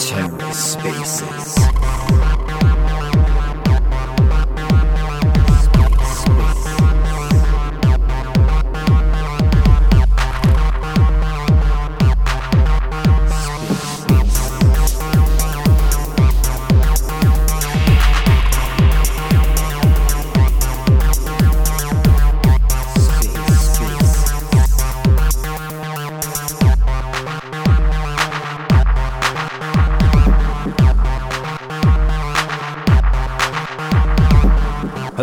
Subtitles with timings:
[0.00, 1.60] TerraSpaces.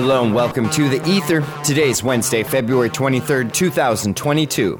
[0.08, 1.42] Hello and welcome to The Ether.
[1.66, 4.80] Today is Wednesday, February 23rd, 2022.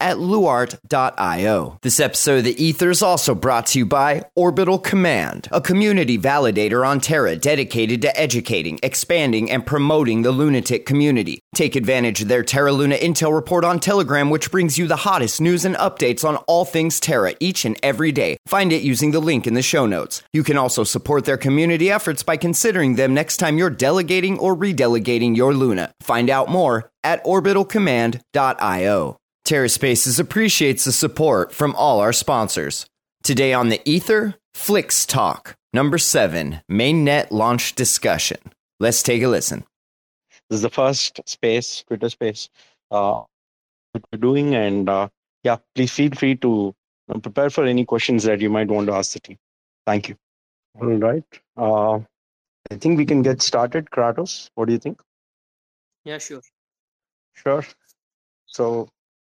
[0.00, 1.78] at luart.io.
[1.82, 6.18] This episode of The Ether is also brought to you by Orbital Command, a community
[6.18, 11.40] validator on Terra dedicated to educating, expanding, and promoting the lunatic community.
[11.54, 15.40] Take advantage of their Terra Luna Intel report on Telegram, which brings you the hottest
[15.40, 18.38] news and updates on all things Terra each and every day.
[18.46, 20.22] Find it using the link in the show notes.
[20.32, 24.56] You can also support their community efforts by considering them next time you're delegating or
[24.56, 25.92] redelegating your Luna.
[26.00, 29.19] Find out more at orbitalcommand.io.
[29.50, 32.86] TerraSpaces appreciates the support from all our sponsors.
[33.24, 38.38] Today on the Ether, Flix Talk, number seven, mainnet launch discussion.
[38.78, 39.64] Let's take a listen.
[40.48, 42.48] This is the first space, Twitter space,
[42.92, 43.22] uh,
[44.12, 45.08] we're doing, and uh,
[45.42, 46.72] yeah, please feel free to
[47.12, 49.38] uh, prepare for any questions that you might want to ask the team.
[49.84, 50.14] Thank you.
[50.80, 51.24] All right.
[51.56, 51.98] Uh,
[52.70, 53.90] I think we can get started.
[53.90, 55.02] Kratos, what do you think?
[56.04, 56.42] Yeah, sure.
[57.34, 57.64] Sure.
[58.46, 58.88] So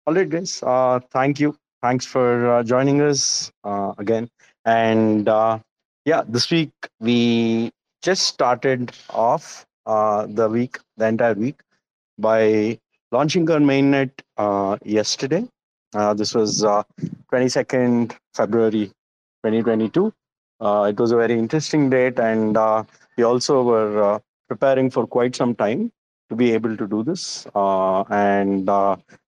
[0.07, 0.61] all right, guys.
[0.61, 1.55] Uh, thank you.
[1.81, 4.29] Thanks for uh, joining us uh, again.
[4.65, 5.59] And uh,
[6.05, 7.71] yeah, this week we
[8.03, 11.59] just started off uh, the week, the entire week,
[12.19, 12.79] by
[13.11, 15.47] launching our mainnet uh, yesterday.
[16.15, 16.83] This was uh,
[17.31, 18.87] 22nd February
[19.43, 20.13] 2022.
[20.59, 22.57] Uh, it was a very interesting date, and
[23.17, 25.91] we also were preparing for quite some time
[26.29, 27.47] to be able to do this.
[27.55, 28.69] And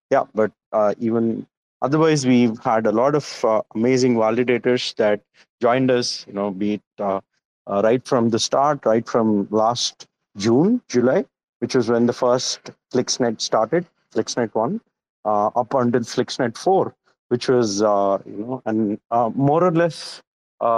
[0.10, 1.46] yeah, but uh, even
[1.82, 5.22] otherwise, we've had a lot of uh, amazing validators that
[5.62, 6.26] joined us.
[6.28, 7.22] You know, be it uh,
[7.68, 10.08] uh, right from the start, right from last
[10.38, 11.26] June, July,
[11.60, 14.80] which was when the first FlixNet started, FlixNet one,
[15.26, 16.96] uh, up until FlixNet four,
[17.28, 19.00] which was uh, you know, and
[19.36, 20.22] more or less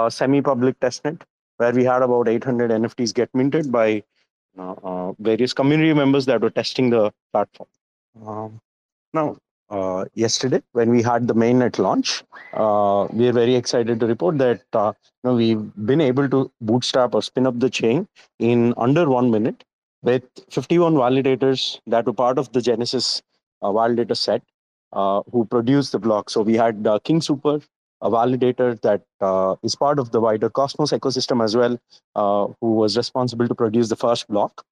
[0.08, 1.22] semi-public testnet
[1.58, 4.02] where we had about 800 NFTs get minted by
[5.18, 7.68] various community members that were testing the platform.
[8.26, 8.60] Um,
[9.12, 9.36] now,
[9.70, 14.38] uh, yesterday when we had the mainnet launch, uh, we are very excited to report
[14.38, 18.74] that uh, you know, we've been able to bootstrap or spin up the chain in
[18.76, 19.64] under one minute
[20.02, 23.22] with 51 validators that were part of the Genesis
[23.62, 24.42] uh, validator set
[24.92, 26.30] uh, who produced the block.
[26.30, 27.60] So we had uh, King Super,
[28.00, 29.02] a validator that
[29.62, 31.78] is part of the wider Cosmos ecosystem as well,
[32.60, 34.64] who was responsible to produce the first block.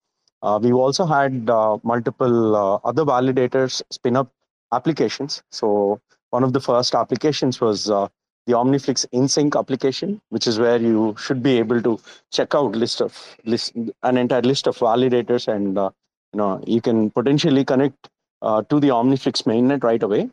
[0.42, 4.30] Uh, we've also had uh, multiple uh, other validators spin up
[4.72, 5.42] applications.
[5.50, 6.00] So
[6.30, 8.08] one of the first applications was uh,
[8.46, 11.98] the OmniFlix InSync application, which is where you should be able to
[12.32, 15.90] check out list of list an entire list of validators, and uh,
[16.32, 18.08] you know you can potentially connect
[18.42, 20.30] uh, to the OmniFlix mainnet right away.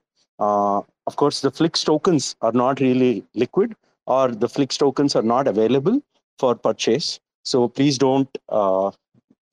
[1.07, 3.75] Of course, the Flix tokens are not really liquid,
[4.07, 6.01] or the Flix tokens are not available
[6.39, 7.19] for purchase.
[7.43, 8.29] So please don't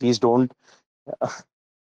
[0.02, 0.52] please don't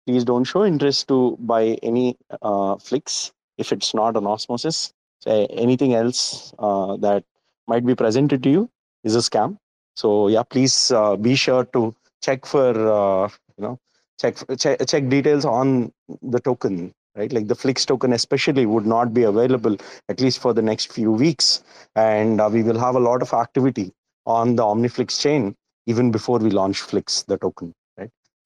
[0.06, 4.92] please don't show interest to buy any uh, Flix if it's not an osmosis.
[5.20, 7.24] So anything else uh, that
[7.68, 8.70] might be presented to you
[9.04, 9.58] is a scam.
[9.96, 13.78] So yeah, please uh, be sure to check for uh, you know
[14.20, 15.92] check, check check details on
[16.22, 16.92] the token.
[17.16, 19.76] Right, like the Flix token especially would not be available
[20.08, 21.62] at least for the next few weeks,
[21.96, 23.92] and uh, we will have a lot of activity
[24.26, 25.56] on the OmniFlix chain
[25.86, 27.74] even before we launch Flix the token.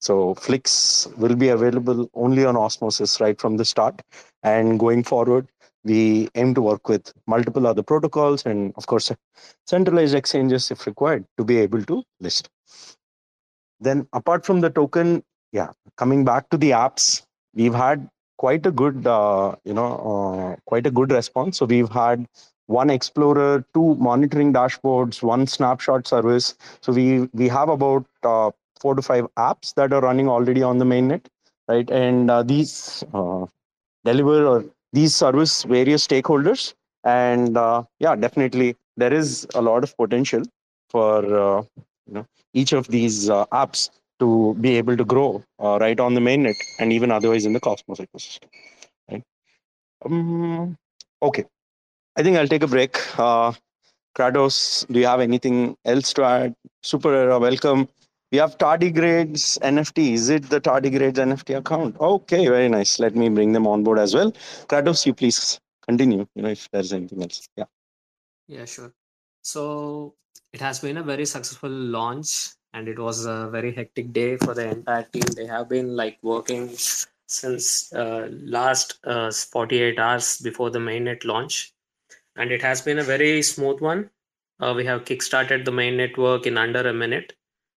[0.05, 4.01] So Flix will be available only on Osmosis right from the start.
[4.43, 5.47] And going forward,
[5.83, 9.11] we aim to work with multiple other protocols and, of course,
[9.65, 12.49] centralized exchanges if required to be able to list.
[13.79, 17.23] Then, apart from the token, yeah, coming back to the apps,
[17.55, 18.07] we've had
[18.37, 21.57] quite a good, uh, you know, uh, quite a good response.
[21.57, 22.27] So we've had
[22.67, 26.55] one explorer, two monitoring dashboards, one snapshot service.
[26.81, 30.77] So we we have about uh, four to five apps that are running already on
[30.77, 31.25] the mainnet,
[31.67, 31.89] right?
[31.89, 33.45] And uh, these uh,
[34.03, 36.73] deliver or these service various stakeholders.
[37.03, 40.43] And uh, yeah, definitely there is a lot of potential
[40.89, 41.63] for uh,
[42.07, 43.89] you know each of these uh, apps
[44.19, 47.59] to be able to grow uh, right on the mainnet and even otherwise in the
[47.59, 48.47] Cosmos ecosystem.
[49.11, 49.23] Right.
[50.05, 50.77] Um,
[51.21, 51.43] okay.
[52.15, 52.93] I think I'll take a break.
[54.17, 56.55] Kratos, do you have anything else to add?
[56.81, 57.89] Super welcome.
[58.31, 60.13] We have Tardigrades NFT.
[60.13, 61.97] Is it the Tardigrades NFT account?
[61.99, 62.99] Okay, very nice.
[62.99, 64.31] Let me bring them on board as well.
[64.67, 66.25] Kratos, you please continue.
[66.35, 67.47] You know, if there's anything else.
[67.55, 67.65] Yeah.
[68.47, 68.93] Yeah, sure.
[69.41, 70.15] So
[70.53, 74.53] it has been a very successful launch and it was a very hectic day for
[74.53, 75.23] the entire team.
[75.35, 76.69] They have been like working
[77.27, 81.73] since uh, last uh, 48 hours before the mainnet launch
[82.35, 84.09] and it has been a very smooth one.
[84.59, 87.33] Uh, we have kickstarted the main network in under a minute,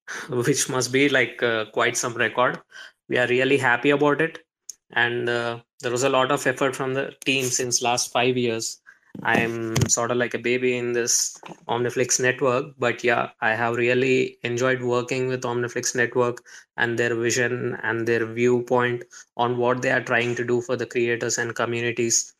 [0.28, 2.60] which must be like uh, quite some record.
[3.08, 4.44] We are really happy about it,
[4.92, 8.80] and uh, there was a lot of effort from the team since last five years.
[9.22, 13.76] I am sort of like a baby in this Omniflix network, but yeah, I have
[13.76, 16.44] really enjoyed working with Omniflix network
[16.76, 19.04] and their vision and their viewpoint
[19.36, 22.34] on what they are trying to do for the creators and communities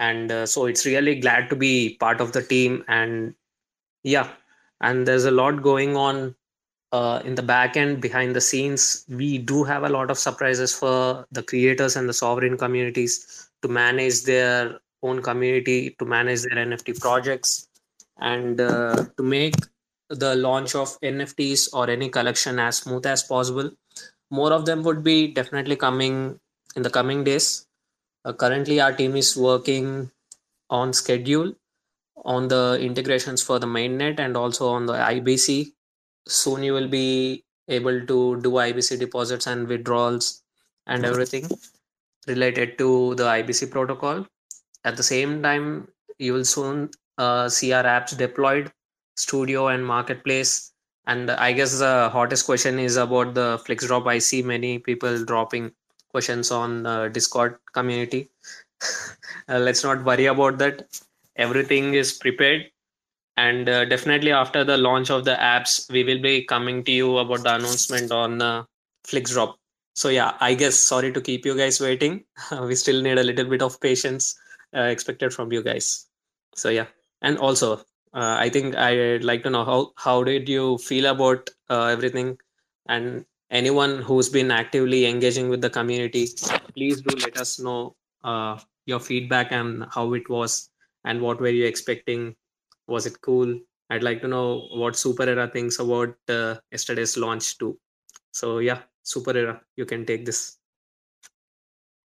[0.00, 3.34] and uh, so it's really glad to be part of the team and
[4.02, 4.28] yeah
[4.80, 6.34] and there's a lot going on
[6.92, 10.74] uh, in the back end behind the scenes we do have a lot of surprises
[10.74, 16.66] for the creators and the sovereign communities to manage their own community to manage their
[16.66, 17.68] nft projects
[18.18, 19.54] and uh, to make
[20.08, 23.70] the launch of nfts or any collection as smooth as possible
[24.30, 26.38] more of them would be definitely coming
[26.76, 27.66] in the coming days
[28.24, 30.10] uh, currently, our team is working
[30.68, 31.54] on schedule
[32.24, 35.72] on the integrations for the mainnet and also on the IBC.
[36.26, 40.42] Soon you will be able to do IBC deposits and withdrawals
[40.86, 41.48] and everything
[42.26, 44.26] related to the IBC protocol.
[44.84, 45.88] At the same time,
[46.18, 48.72] you will soon uh, see our apps deployed,
[49.16, 50.72] Studio and Marketplace.
[51.06, 54.06] And I guess the hottest question is about the FlixDrop.
[54.06, 55.72] I see many people dropping
[56.10, 58.28] questions on uh, discord community
[59.48, 60.86] uh, let's not worry about that
[61.36, 62.66] everything is prepared
[63.40, 67.18] and uh, definitely after the launch of the apps we will be coming to you
[67.18, 68.64] about the announcement on uh,
[69.06, 69.54] flixdrop.
[69.94, 72.24] So yeah i guess sorry to keep you guys waiting.
[72.70, 74.34] We still need a little bit of patience
[74.76, 76.06] uh, expected from you guys.
[76.54, 76.86] So yeah.
[77.22, 81.50] And also uh, i think i'd like to know how how did you feel about
[81.68, 82.38] uh, everything?
[82.88, 86.26] And anyone who's been actively engaging with the community
[86.74, 87.94] please do let us know
[88.24, 90.70] uh, your feedback and how it was
[91.04, 92.34] and what were you expecting
[92.90, 93.58] was it cool?
[93.88, 97.78] I'd like to know what super era thinks about uh, yesterday's launch too
[98.32, 100.56] so yeah super era you can take this.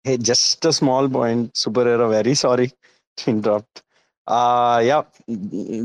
[0.04, 1.56] Hey just a small point.
[1.56, 2.72] Super era very sorry
[3.18, 3.84] to interrupt.
[4.28, 5.04] Uh yeah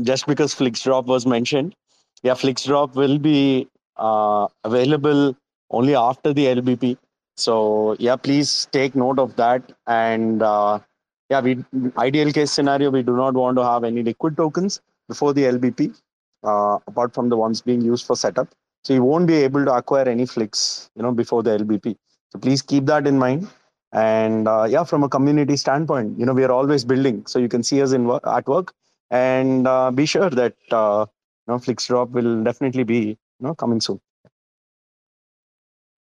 [0.03, 1.75] just because flixdrop was mentioned.
[2.23, 3.67] Yeah flixdrop will be
[3.97, 5.35] uh, available
[5.69, 6.97] only after the LBP.
[7.35, 9.71] So yeah, please take note of that.
[9.85, 10.79] And uh,
[11.29, 11.63] yeah, we
[11.97, 15.99] ideal case scenario, we do not want to have any liquid tokens before the LBP,
[16.43, 18.49] uh, apart from the ones being used for setup.
[18.83, 21.97] So you won't be able to acquire any Flix, you know, before the LBP.
[22.31, 23.49] So please keep that in mind.
[23.91, 27.25] And uh, yeah, from a community standpoint, you know, we are always building.
[27.25, 28.73] So you can see us in work, at work,
[29.11, 31.05] and uh, be sure that uh,
[31.47, 33.99] you know Flixdrop will definitely be you know coming soon.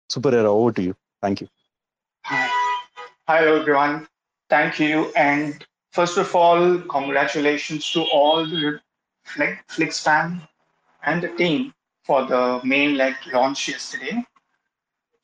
[0.10, 0.96] Super Era, over to you.
[1.22, 1.48] Thank you.
[2.26, 2.50] Hi.
[3.28, 4.08] Hello, everyone.
[4.50, 5.12] Thank you.
[5.16, 8.80] And first of all, congratulations to all the
[9.68, 10.48] Flix fan
[11.04, 11.74] and the team
[12.04, 14.24] for the mainnet launch yesterday.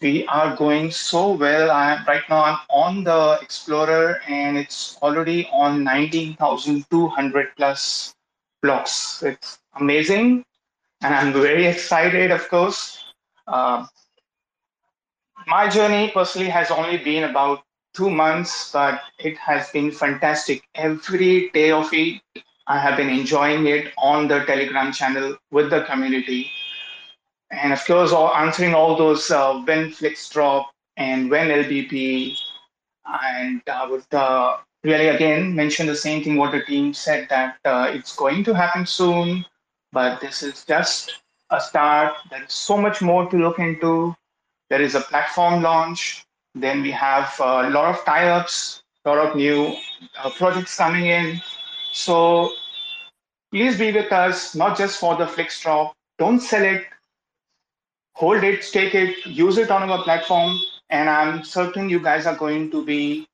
[0.01, 1.70] We are going so well.
[1.70, 2.44] I'm right now.
[2.44, 8.16] I'm on the Explorer, and it's already on 19,200 plus
[8.63, 9.22] blocks.
[9.22, 10.44] It's amazing,
[11.04, 12.32] and I'm very excited.
[12.32, 13.04] Of course,
[13.48, 13.86] uh,
[15.46, 20.63] my journey personally has only been about two months, but it has been fantastic.
[20.75, 22.21] Every day of it,
[22.67, 26.51] I have been enjoying it on the Telegram channel with the community.
[27.51, 30.65] And of course, all, answering all those uh, when Flixdrop
[30.98, 32.38] and when LBP.
[33.05, 37.57] And I would uh, really again mention the same thing what the team said that
[37.65, 39.45] uh, it's going to happen soon,
[39.91, 42.13] but this is just a start.
[42.29, 44.15] There is so much more to look into
[44.71, 46.25] there is a platform launch.
[46.53, 49.74] Then we have a lot of tie-ups, a lot of new
[50.20, 51.41] uh, projects coming in.
[51.93, 52.51] So
[53.51, 55.91] please be with us, not just for the Flixdrop.
[56.20, 56.86] Don't sell it.
[58.15, 60.58] Hold it, take it, use it on our platform.
[60.89, 63.27] And I'm certain you guys are going to be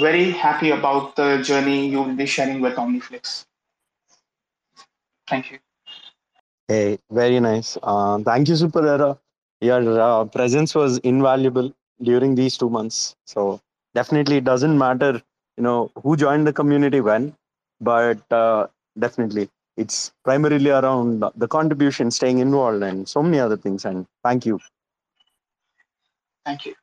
[0.00, 3.44] very happy about the journey you will be sharing with OmniFlix.
[5.28, 5.58] Thank you.
[6.66, 7.78] Hey, very nice.
[7.82, 9.18] Uh, thank you, Super Era.
[9.60, 13.14] Your uh, presence was invaluable during these two months.
[13.26, 13.60] So
[13.94, 15.22] definitely, it doesn't matter,
[15.56, 17.34] you know, who joined the community when,
[17.80, 18.66] but uh,
[18.98, 23.84] definitely, it's primarily around the contribution, staying involved, and so many other things.
[23.84, 24.60] And thank you.
[26.44, 26.74] Thank you.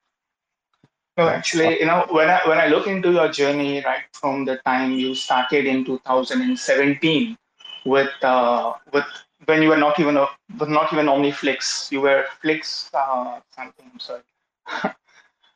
[1.18, 4.58] No, actually, you know, when I when I look into your journey, right from the
[4.66, 7.38] time you started in 2017
[7.86, 9.06] with uh, with
[9.46, 10.28] when you were not even a,
[10.68, 13.90] not even OmniFlix, you were Flix uh, something.
[13.94, 14.22] I'm sorry.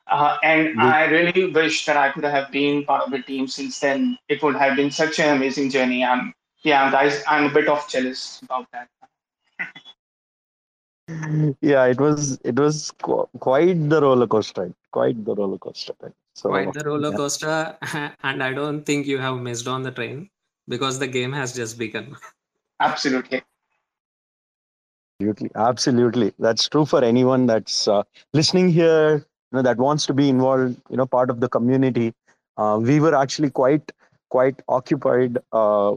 [0.10, 3.80] uh, and I really wish that I could have been part of the team since
[3.80, 4.18] then.
[4.28, 6.04] It would have been such an amazing journey.
[6.04, 8.90] I'm yeah, guys, I'm a bit of jealous about that.
[11.62, 15.96] yeah, it was it was qu- quite the roller coaster, quite the roller coaster.
[16.34, 18.12] So, quite the roller coaster, yeah.
[18.24, 20.30] and I don't think you have missed on the train
[20.68, 22.16] because the game has just begun.
[22.80, 23.42] Absolutely.
[25.22, 26.34] Absolutely, absolutely.
[26.40, 29.26] That's true for anyone that's uh, listening here.
[29.52, 30.80] You know that wants to be involved.
[30.90, 32.14] You know, part of the community.
[32.58, 33.92] Uh, we were actually quite
[34.30, 35.96] quite occupied, uh,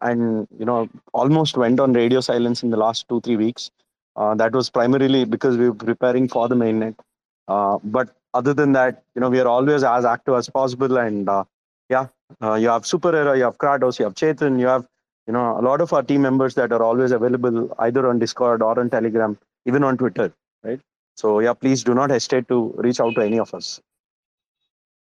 [0.00, 3.70] and you know, almost went on radio silence in the last two three weeks.
[4.16, 6.94] Uh, that was primarily because we were preparing for the mainnet.
[7.48, 10.98] Uh, but other than that, you know, we are always as active as possible.
[10.98, 11.44] And uh,
[11.88, 12.08] yeah,
[12.42, 14.86] you have Super Era, you have Kratos, you have Chetan, you have
[15.26, 18.62] you know a lot of our team members that are always available either on Discord
[18.62, 20.80] or on Telegram, even on Twitter, right?
[21.20, 23.78] So yeah, please do not hesitate to reach out to any of us.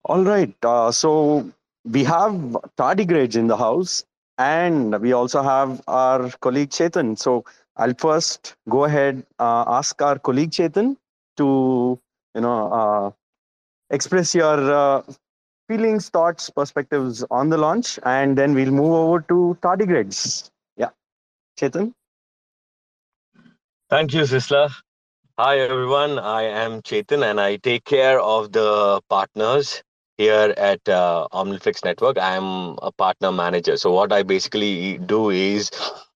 [0.06, 1.52] All right, uh, so
[1.86, 2.34] we have
[2.80, 4.04] tardigrades in the house,
[4.40, 7.16] and we also have our colleague Chetan.
[7.20, 7.46] So
[7.78, 10.98] I'll first go ahead uh, ask our colleague Chetan
[11.38, 12.00] to
[12.34, 13.12] you know uh,
[13.92, 15.04] express your uh,
[15.68, 20.50] feelings, thoughts, perspectives on the launch, and then we'll move over to tardigrades.
[20.76, 20.90] Yeah,
[21.60, 21.94] Chetan.
[23.92, 24.70] Thank you, Sisla.
[25.40, 26.20] Hi, everyone.
[26.20, 29.82] I am Chetan, and I take care of the partners
[30.18, 31.30] here at uh,
[31.86, 32.18] Network.
[32.20, 33.78] I'm a partner manager.
[33.78, 35.72] So what I basically do is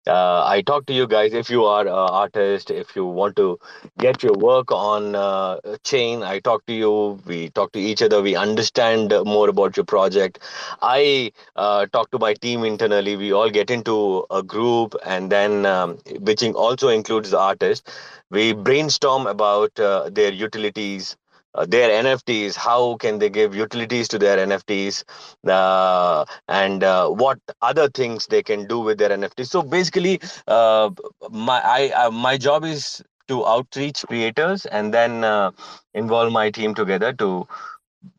[0.07, 3.59] uh, I talk to you guys if you are an artist, if you want to
[3.99, 6.23] get your work on uh, chain.
[6.23, 7.19] I talk to you.
[7.25, 8.21] We talk to each other.
[8.21, 10.39] We understand more about your project.
[10.81, 13.15] I uh, talk to my team internally.
[13.15, 17.89] We all get into a group, and then um, which also includes the artist.
[18.29, 21.15] We brainstorm about uh, their utilities,
[21.55, 25.03] uh, their NFTs, how can they give utilities to their NFTs,
[25.47, 29.47] uh, and uh, what other things they can do with their NFTs.
[29.47, 30.89] So basically, uh,
[31.31, 35.51] my I uh, my job is to outreach creators and then uh,
[35.93, 37.47] involve my team together to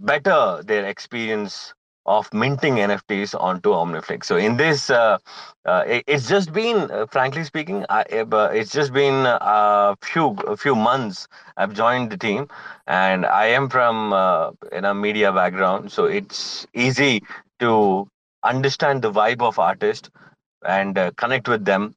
[0.00, 1.74] better their experience
[2.06, 4.24] of minting NFTs onto OmniFlix.
[4.24, 5.18] So in this, uh,
[5.64, 10.36] uh, it, it's just been, uh, frankly speaking, I, uh, it's just been a few
[10.46, 11.28] a few months.
[11.56, 12.48] I've joined the team,
[12.86, 17.22] and I am from uh, in a media background, so it's easy
[17.60, 18.08] to
[18.42, 20.10] understand the vibe of artists
[20.66, 21.94] and uh, connect with them.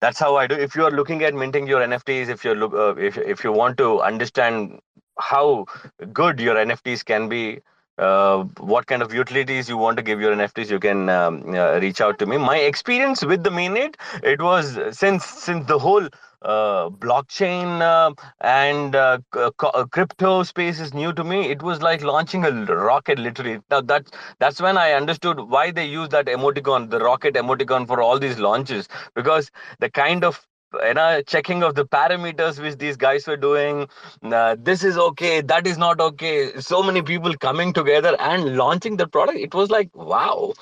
[0.00, 0.54] That's how I do.
[0.54, 3.76] If you are looking at minting your NFTs, if you're look, if if you want
[3.78, 4.80] to understand
[5.18, 5.66] how
[6.12, 7.60] good your NFTs can be,
[8.00, 11.78] uh, what kind of utilities you want to give your NFTs, you can um, uh,
[11.80, 12.38] reach out to me.
[12.38, 16.08] My experience with the mainnet, it was since since the whole
[16.42, 19.50] uh, blockchain uh, and uh, uh,
[19.90, 21.50] crypto space is new to me.
[21.50, 23.60] It was like launching a rocket, literally.
[23.70, 24.06] Now that
[24.38, 28.38] that's when I understood why they use that emoticon, the rocket emoticon, for all these
[28.38, 30.46] launches, because the kind of
[30.86, 33.88] you know checking of the parameters which these guys were doing.
[34.22, 36.58] Uh, this is okay that is not okay.
[36.60, 39.38] So many people coming together and launching the product.
[39.38, 40.52] It was like wow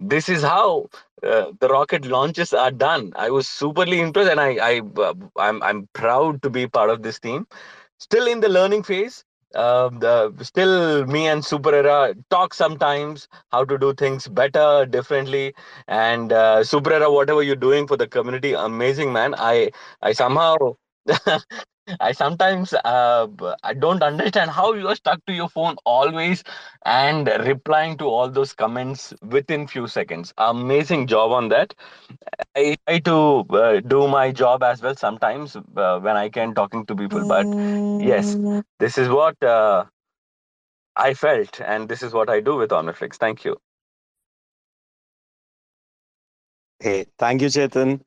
[0.00, 0.88] this is how
[1.22, 3.12] uh, the rocket launches are done.
[3.16, 7.02] I was superly impressed and i i uh, i'm i'm proud to be part of
[7.02, 7.46] this team.
[7.98, 13.64] Still in the learning phase uh, the, still me and super era talk sometimes how
[13.64, 15.54] to do things better differently.
[15.88, 16.64] And uh,
[17.12, 19.34] whatever you're doing for the community amazing man.
[19.38, 19.70] I
[20.02, 20.56] i somehow
[22.00, 23.26] I sometimes uh,
[23.62, 26.42] I don't understand how you are stuck to your phone always
[26.84, 30.32] and replying to all those comments within few seconds.
[30.38, 31.74] Amazing job on that.
[32.56, 36.86] I try to uh, do my job as well sometimes uh, when I can talking
[36.86, 37.24] to people.
[37.24, 37.54] But
[37.98, 38.36] yes,
[38.78, 39.84] this is what uh,
[40.96, 43.16] I felt, and this is what I do with Omniflix.
[43.16, 43.56] Thank you.
[46.80, 48.00] Hey, thank you, Chetan.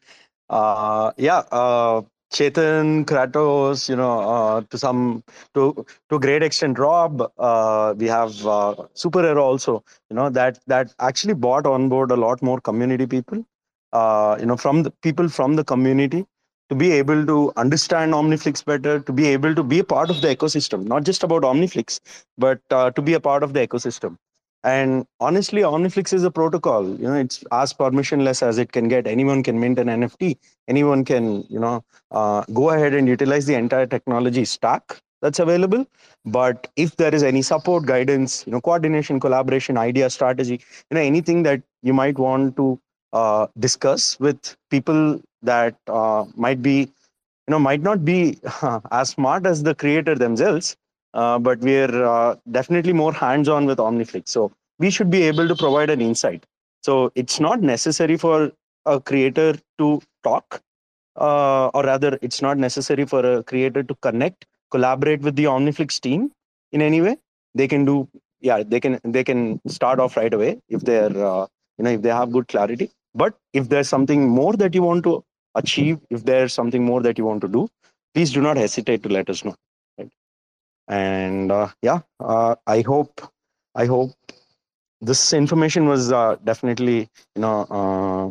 [0.50, 2.02] Uh, yeah, uh,
[2.36, 5.24] Chetan, Kratos, you know, uh, to some,
[5.54, 7.22] to to great extent, Rob.
[7.38, 12.12] Uh, we have uh, Super Era also, you know, that that actually brought on board
[12.12, 13.46] a lot more community people,
[13.94, 16.26] uh, you know, from the people from the community
[16.70, 20.22] to be able to understand Omniflix better, to be able to be a part of
[20.22, 22.00] the ecosystem, not just about Omniflix,
[22.38, 24.18] but uh, to be a part of the ecosystem.
[24.66, 26.86] And honestly, Omniflix is a protocol.
[26.90, 29.08] You know, it's as permissionless as it can get.
[29.08, 30.38] Anyone can mint an NFT.
[30.68, 35.86] Anyone can, you know, uh, go ahead and utilize the entire technology stack that's available.
[36.26, 41.02] But if there is any support, guidance, you know, coordination, collaboration, idea, strategy, you know,
[41.02, 42.80] anything that you might want to
[43.14, 48.40] uh, discuss with people that uh, might be, you know, might not be
[48.92, 50.76] as smart as the creator themselves,
[51.16, 54.30] uh, but we're uh, definitely more hands-on with Omniflix.
[54.30, 56.46] So we should be able to provide an insight.
[56.84, 58.52] So it's not necessary for
[58.86, 60.62] a creator to talk,
[61.16, 66.00] uh, or rather, it's not necessary for a creator to connect, collaborate with the Omniflix
[66.00, 66.32] team
[66.72, 67.18] in any way.
[67.56, 68.08] They can do,
[68.42, 72.10] yeah, they can they can start off right away if they're, you know, if they
[72.10, 72.92] have good clarity.
[73.16, 75.24] But if there's something more that you want to
[75.56, 77.70] achieve, if there's something more that you want to do,
[78.14, 79.56] please do not hesitate to let us know
[80.88, 83.22] and uh, yeah uh, i hope
[83.76, 84.12] i hope
[85.02, 87.00] this information was uh, definitely
[87.36, 88.26] you know uh,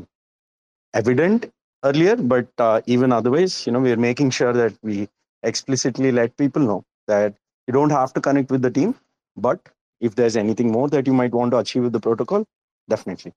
[0.94, 1.50] evident
[1.84, 5.08] earlier but uh, even otherwise you know we're making sure that we
[5.42, 7.34] explicitly let people know that
[7.66, 8.94] you don't have to connect with the team
[9.36, 9.60] but
[10.00, 12.44] if there's anything more that you might want to achieve with the protocol
[12.88, 13.32] definitely.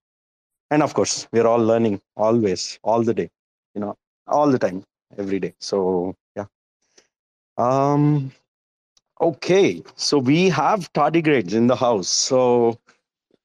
[0.72, 3.30] And of course we're all learning always all the day
[3.76, 3.96] you know
[4.28, 4.84] all the time
[5.18, 5.54] every day.
[5.60, 6.46] So yeah.
[7.58, 8.32] Um
[9.20, 12.08] Okay, so we have tardigrades in the house.
[12.08, 12.78] So,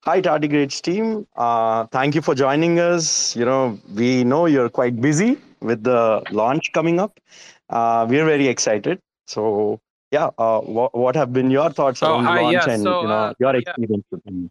[0.05, 1.27] hi, tardigrades team.
[1.35, 3.35] Uh, thank you for joining us.
[3.35, 7.19] You know, we know you're quite busy with the launch coming up.
[7.71, 9.01] Uh, we're very excited.
[9.27, 12.83] So, yeah, uh, what, what have been your thoughts oh, on hi, launch yeah, and
[12.83, 14.05] so, you know uh, your experience?
[14.27, 14.51] them?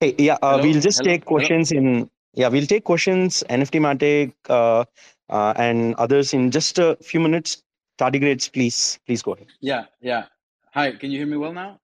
[0.00, 1.10] Hey, yeah, uh, we'll just Hello?
[1.10, 1.36] take Hello?
[1.36, 2.08] questions in.
[2.32, 4.84] Yeah, we'll take questions, NFT Matic, uh,
[5.28, 7.62] uh, and others in just a few minutes.
[7.98, 9.46] Tardigrades, please, please go ahead.
[9.60, 10.26] Yeah, yeah.
[10.74, 11.80] Hi, can you hear me well now?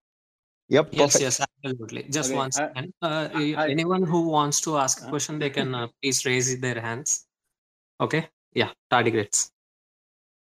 [0.68, 1.22] Yep, Yes, perfect.
[1.22, 2.02] yes, absolutely.
[2.10, 5.50] Just Okay, one hi- Uh, y- anyone who wants to ask a Uh, question, they
[5.50, 7.26] can uh, please raise their hands.
[8.00, 8.28] Okay.
[8.54, 9.50] Yeah, tardigrades.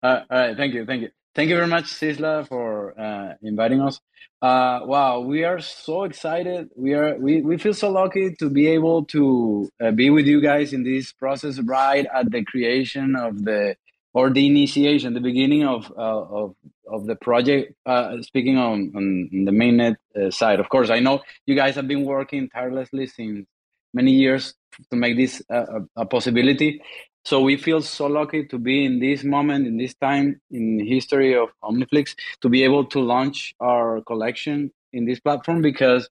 [0.03, 3.81] Uh, all right, thank you, thank you, thank you very much, Sisla, for uh, inviting
[3.81, 4.01] us.
[4.43, 6.71] Uh, wow, we are so excited.
[6.77, 10.41] We are we, we feel so lucky to be able to uh, be with you
[10.41, 13.77] guys in this process right at the creation of the
[14.17, 16.57] or the initiation, the beginning of uh, of
[16.89, 17.75] of the project.
[17.85, 19.05] Uh, speaking on on
[19.45, 23.47] the mainnet uh, side, of course, I know you guys have been working tirelessly since
[23.93, 24.55] many years
[24.91, 26.81] to make this a, a possibility.
[27.27, 31.35] So we feel so lucky to be in this moment, in this time in history
[31.37, 36.09] of Omniflix, to be able to launch our collection in this platform because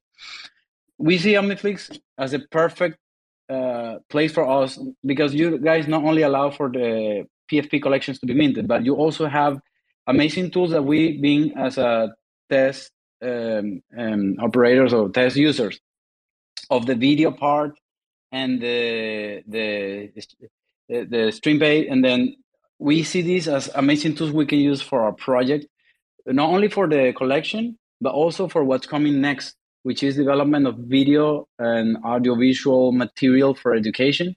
[0.98, 2.98] we see Omniflix as a perfect
[3.48, 8.26] uh, place for us because you guys not only allow for the PFP collections to
[8.26, 9.60] be minted, but you also have
[10.06, 12.14] amazing tools that we being as a
[12.50, 12.90] test
[13.22, 15.80] um, um, operators or test users
[16.70, 17.72] of the video part
[18.32, 20.10] and the the
[20.88, 22.36] the, stream pay, and then
[22.78, 25.66] we see these as amazing tools we can use for our project,
[26.26, 30.76] not only for the collection but also for what's coming next, which is development of
[30.76, 34.36] video and audiovisual material for education,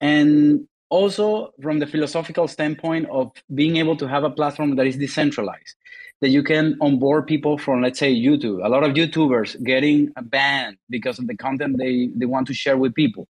[0.00, 4.96] and also from the philosophical standpoint of being able to have a platform that is
[4.96, 5.76] decentralized
[6.20, 8.64] that you can onboard people from let's say youtube.
[8.64, 12.76] A lot of youtubers getting banned because of the content they, they want to share
[12.76, 13.26] with people.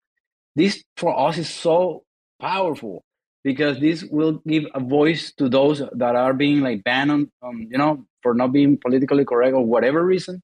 [0.56, 2.04] This for us is so
[2.40, 3.04] powerful
[3.44, 7.68] because this will give a voice to those that are being like banned on, um,
[7.72, 10.42] you know for not being politically correct or whatever reason.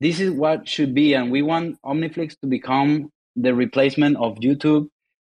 [0.00, 4.88] This is what should be and we want omniflix to become the replacement of youtube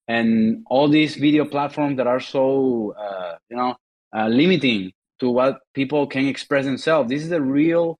[0.08, 3.76] and all these video platforms that are so uh, you know
[4.16, 7.10] uh, limiting to what people can express themselves.
[7.10, 7.98] This is a real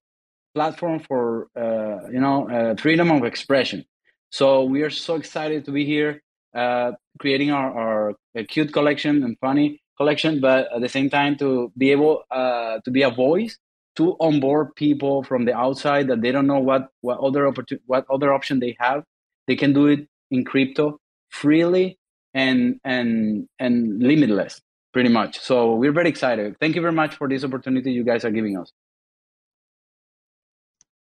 [0.54, 3.84] platform for uh, you know uh, freedom of expression.
[4.30, 6.22] So we are so excited to be here
[6.54, 8.14] uh, creating our, our
[8.48, 12.90] cute collection and funny collection but at the same time to be able uh, to
[12.90, 13.58] be a voice
[13.96, 18.04] to onboard people from the outside that they don't know what what other opportunity what
[18.10, 19.02] other option they have.
[19.46, 20.98] They can do it in crypto
[21.40, 21.98] freely
[22.34, 24.60] and and and limitless
[24.92, 28.24] pretty much so we're very excited thank you very much for this opportunity you guys
[28.24, 28.72] are giving us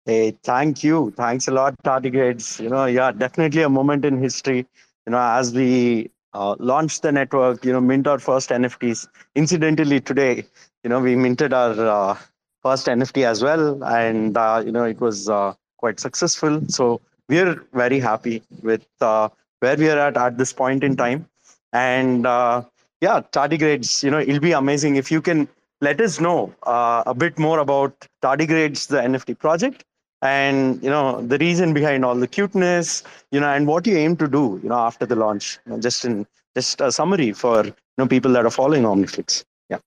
[0.05, 1.11] Hey, thank you.
[1.17, 2.59] Thanks a lot, Tardigrades.
[2.59, 4.67] You know, yeah, definitely a moment in history.
[5.07, 9.07] You know, as we uh, launched the network, you know, mint our first NFTs.
[9.33, 10.45] Incidentally, today,
[10.83, 12.17] you know, we minted our uh,
[12.61, 16.61] first NFT as well, and uh, you know, it was uh, quite successful.
[16.67, 19.29] So we're very happy with uh,
[19.65, 21.27] where we are at at this point in time.
[21.73, 22.63] And uh,
[23.01, 24.95] yeah, Tardigrades, you know, it'll be amazing.
[24.95, 25.47] If you can
[25.81, 29.83] let us know a bit more about Tardigrades, the NFT project
[30.21, 34.15] and you know the reason behind all the cuteness you know and what you aim
[34.15, 35.59] to do you know after the launch.
[35.65, 36.25] You know, just in
[36.55, 39.79] just a summary for you know people that are following omniflix yeah.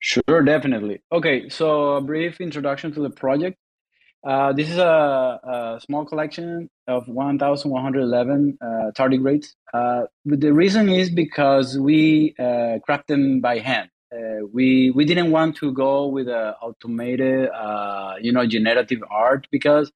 [0.00, 1.00] Sure definitely.
[1.12, 3.56] Okay so a brief introduction to the project
[4.24, 9.48] uh, this is a, a, small collection of 1111 uh, tardigrades.
[9.72, 13.88] Uh, the reason is because we uh, craft them by hand.
[14.12, 19.46] Uh, we we didn't want to go with a automated uh, you know generative art
[19.50, 19.90] because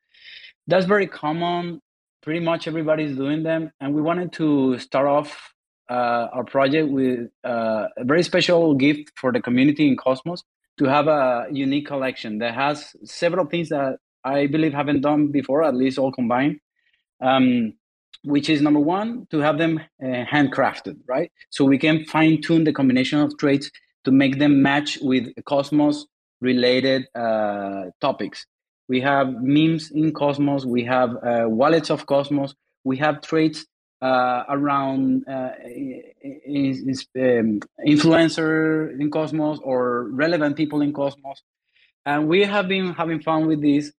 [0.66, 1.80] that's very common.
[2.22, 3.70] Pretty much everybody's doing them.
[3.80, 5.54] And we wanted to start off
[5.88, 10.44] uh, our project with a very special gift for the community in cosmos
[10.78, 15.62] to have a unique collection that has several things that i believe haven't done before
[15.64, 16.58] at least all combined
[17.22, 17.72] um,
[18.24, 22.64] which is number one to have them uh, handcrafted right so we can fine tune
[22.64, 23.70] the combination of traits
[24.04, 26.06] to make them match with Cosmos
[26.40, 28.46] related uh, topics.
[28.88, 32.54] We have memes in Cosmos, we have uh, wallets of Cosmos,
[32.84, 33.66] we have traits
[34.02, 41.42] uh, around uh, is, um, influencer in Cosmos or relevant people in Cosmos.
[42.06, 43.92] And we have been having fun with this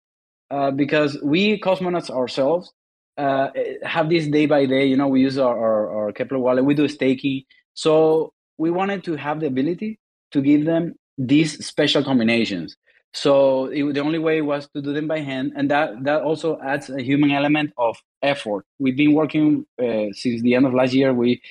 [0.51, 2.71] uh, because we cosmonauts ourselves
[3.17, 3.47] uh,
[3.83, 4.85] have this day by day.
[4.85, 7.43] You know, we use our, our, our Keplr wallet, we do staking.
[7.73, 9.99] So we wanted to have the ability
[10.31, 12.75] to give them these special combinations.
[13.13, 16.59] So it, the only way was to do them by hand, and that that also
[16.61, 18.65] adds a human element of effort.
[18.79, 21.13] We've been working uh, since the end of last year.
[21.13, 21.41] We,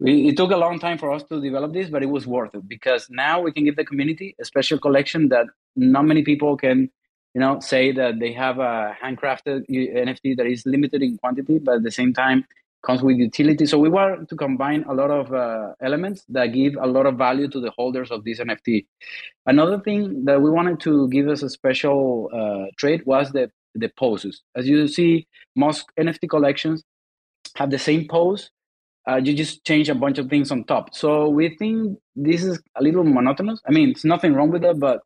[0.00, 2.54] we it took a long time for us to develop this, but it was worth
[2.54, 6.56] it because now we can give the community a special collection that not many people
[6.56, 6.90] can,
[7.34, 11.76] you know, say that they have a handcrafted NFT that is limited in quantity, but
[11.76, 12.44] at the same time
[12.84, 13.66] comes with utility.
[13.66, 17.16] So we want to combine a lot of uh, elements that give a lot of
[17.16, 18.86] value to the holders of this NFT.
[19.46, 23.88] Another thing that we wanted to give us a special uh, trait was the the
[23.88, 24.42] poses.
[24.54, 26.84] As you see, most NFT collections
[27.56, 28.50] have the same pose.
[29.08, 30.94] Uh, you just change a bunch of things on top.
[30.94, 33.60] So we think this is a little monotonous.
[33.66, 35.00] I mean, it's nothing wrong with that, but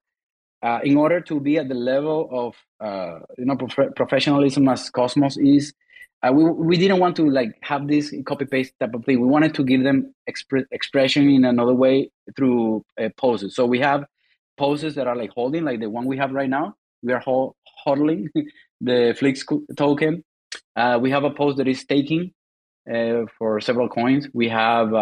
[0.63, 2.55] uh, in order to be at the level of
[2.87, 5.73] uh, you know prof- professionalism as Cosmos is,
[6.23, 9.21] uh, we, we didn't want to like have this copy paste type of thing.
[9.21, 13.55] We wanted to give them exp- expression in another way through uh, poses.
[13.55, 14.05] So we have
[14.57, 16.75] poses that are like holding, like the one we have right now.
[17.03, 17.55] We are ho-
[17.87, 18.29] hodling
[18.81, 19.45] the Flix
[19.77, 20.25] token.
[20.77, 22.33] Uh, we have a pose that is staking
[22.93, 24.27] uh, for several coins.
[24.33, 24.93] We have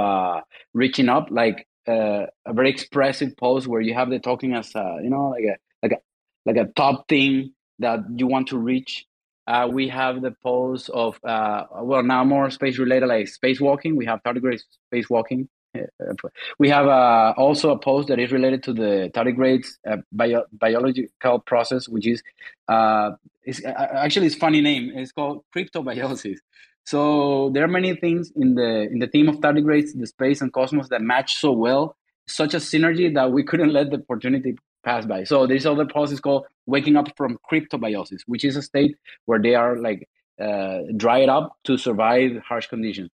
[0.74, 5.10] reaching up, like uh, a very expressive pose where you have the token as you
[5.10, 5.98] know like a like a
[6.44, 9.06] like a top thing that you want to reach
[9.46, 13.94] uh, we have the pose of uh, well now more space related like spacewalking.
[13.94, 14.60] We have tardigrade
[14.92, 15.46] spacewalking.
[15.76, 16.14] Uh,
[16.58, 21.38] we have uh, also a pose that is related to the tardigrades uh, bio- biological
[21.40, 22.22] process, which is
[22.68, 23.12] uh,
[23.44, 24.90] is actually it's funny name.
[24.94, 26.38] It's called cryptobiosis.
[26.86, 30.52] So there are many things in the in the theme of tardigrades, the space and
[30.52, 31.96] cosmos that match so well,
[32.28, 35.24] such a synergy that we couldn't let the opportunity pass by.
[35.24, 39.56] So this other process called waking up from cryptobiosis, which is a state where they
[39.56, 40.08] are like
[40.40, 43.10] uh, dried up to survive harsh conditions.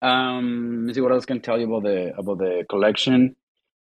[0.00, 3.34] Um, see what else can tell you about the about the collection.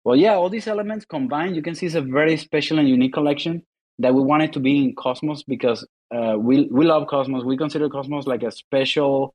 [0.04, 3.12] Well, yeah, all these elements combined, you can see it's a very special and unique
[3.12, 3.62] collection
[3.98, 7.44] that we wanted to be in Cosmos because uh, we we love Cosmos.
[7.44, 9.34] We consider Cosmos like a special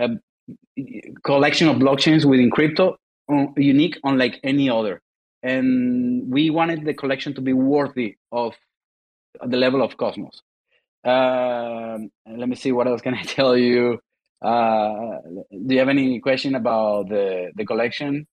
[0.00, 0.08] uh,
[1.24, 2.96] collection of blockchains within crypto,
[3.56, 5.02] unique unlike any other
[5.42, 8.54] and we wanted the collection to be worthy of
[9.44, 10.42] the level of Cosmos.
[11.04, 13.98] Uh, let me see what else can I tell you.
[14.42, 15.18] Uh,
[15.50, 18.26] do you have any question about the the collection?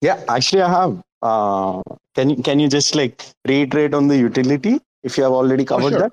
[0.00, 1.02] Yeah, actually, I have.
[1.22, 1.82] Uh,
[2.14, 5.86] can you can you just like reiterate on the utility if you have already covered
[5.86, 5.98] oh, sure.
[6.00, 6.12] that?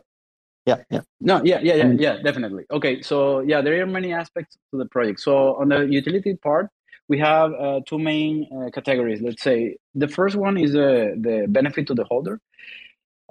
[0.66, 1.02] Yeah, yeah.
[1.20, 2.66] No, yeah, yeah, yeah, yeah, definitely.
[2.70, 5.20] Okay, so yeah, there are many aspects to the project.
[5.20, 6.70] So on the utility part,
[7.08, 9.20] we have uh, two main uh, categories.
[9.22, 12.40] Let's say the first one is uh, the benefit to the holder.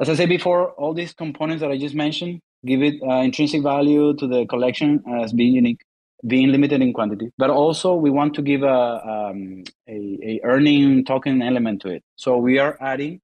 [0.01, 3.62] As I said before, all these components that I just mentioned give it uh, intrinsic
[3.62, 5.83] value to the collection as being unique,
[6.27, 7.31] being limited in quantity.
[7.38, 12.03] But also, we want to give a, um, a, a earning token element to it.
[12.16, 13.21] So we are adding.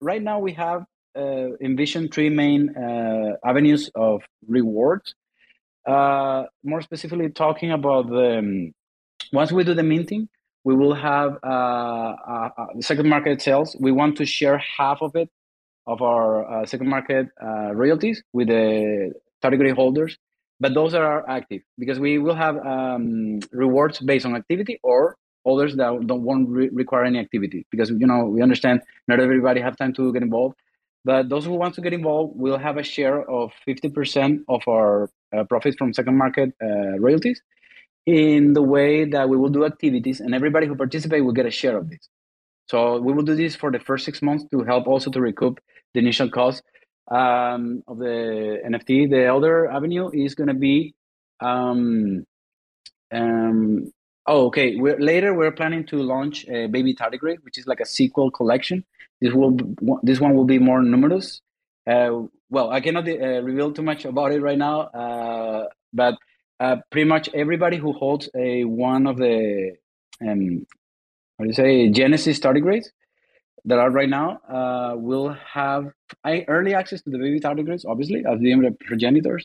[0.00, 0.84] Right now, we have
[1.16, 5.14] envision three main uh, avenues of rewards.
[5.86, 8.72] Uh, more specifically, talking about the um,
[9.32, 10.28] once we do the minting,
[10.64, 13.76] we will have uh, the second market sales.
[13.78, 15.28] We want to share half of it
[15.86, 20.16] of our second market royalties with the tardigrade holders,
[20.60, 25.76] but those are active because we will have um, rewards based on activity or others
[25.76, 29.76] that don't won't re- require any activity because you know we understand not everybody have
[29.76, 30.56] time to get involved
[31.04, 35.10] but those who want to get involved will have a share of 50% of our
[35.36, 37.42] uh, profits from second market uh, royalties
[38.06, 41.50] in the way that we will do activities and everybody who participates will get a
[41.50, 42.08] share of this
[42.68, 45.58] so we will do this for the first six months to help also to recoup
[45.94, 46.62] the initial cost
[47.10, 50.94] um, of the nft the other avenue is going to be
[51.40, 52.24] um,
[53.12, 53.90] um,
[54.26, 54.76] Oh, okay.
[54.76, 58.84] We're, later, we're planning to launch a Baby Tardigrade, which is like a sequel collection.
[59.20, 59.56] This will
[60.02, 61.40] this one will be more numerous.
[61.86, 66.14] Uh, well, I cannot uh, reveal too much about it right now, uh, but
[66.90, 69.72] pretty much everybody who holds a one of the
[70.20, 70.66] um,
[71.38, 72.86] how do you say Genesis tardigrades
[73.64, 75.90] that are right now uh, will have
[76.24, 79.44] early access to the baby tardigrades, grades, obviously, as the progenitors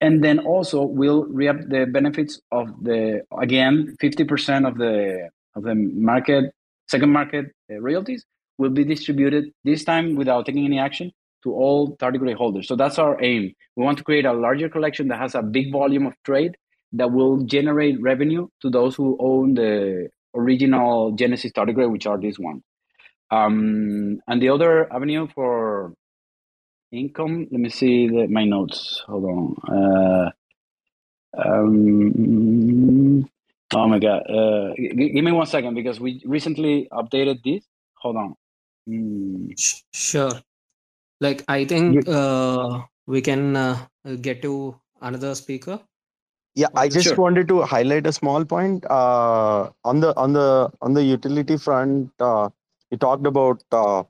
[0.00, 5.74] and then also we'll reap the benefits of the again 50% of the of the
[5.74, 6.52] market
[6.88, 8.24] second market uh, royalties
[8.60, 12.98] will be distributed this time without taking any action to all tardigrade holders so that's
[12.98, 16.14] our aim we want to create a larger collection that has a big volume of
[16.24, 16.56] trade
[16.92, 22.38] that will generate revenue to those who own the original genesis tardigrade which are these
[22.38, 22.62] ones
[23.32, 25.94] um, and the other avenue for
[26.92, 27.48] income.
[27.50, 29.02] Let me see the, my notes.
[29.06, 29.56] Hold on.
[29.68, 30.30] Uh,
[31.38, 33.24] um,
[33.74, 34.22] oh my god.
[34.28, 37.64] Uh, g- give me one second because we recently updated this.
[38.02, 38.34] Hold on.
[38.90, 39.52] Mm.
[39.92, 40.32] Sure.
[41.20, 43.86] Like I think uh, we can uh,
[44.20, 45.80] get to another speaker.
[46.54, 47.16] Yeah, I just sure.
[47.16, 52.10] wanted to highlight a small point uh, on the on the on the utility front.
[52.18, 52.48] Uh,
[52.90, 54.02] you talked about uh,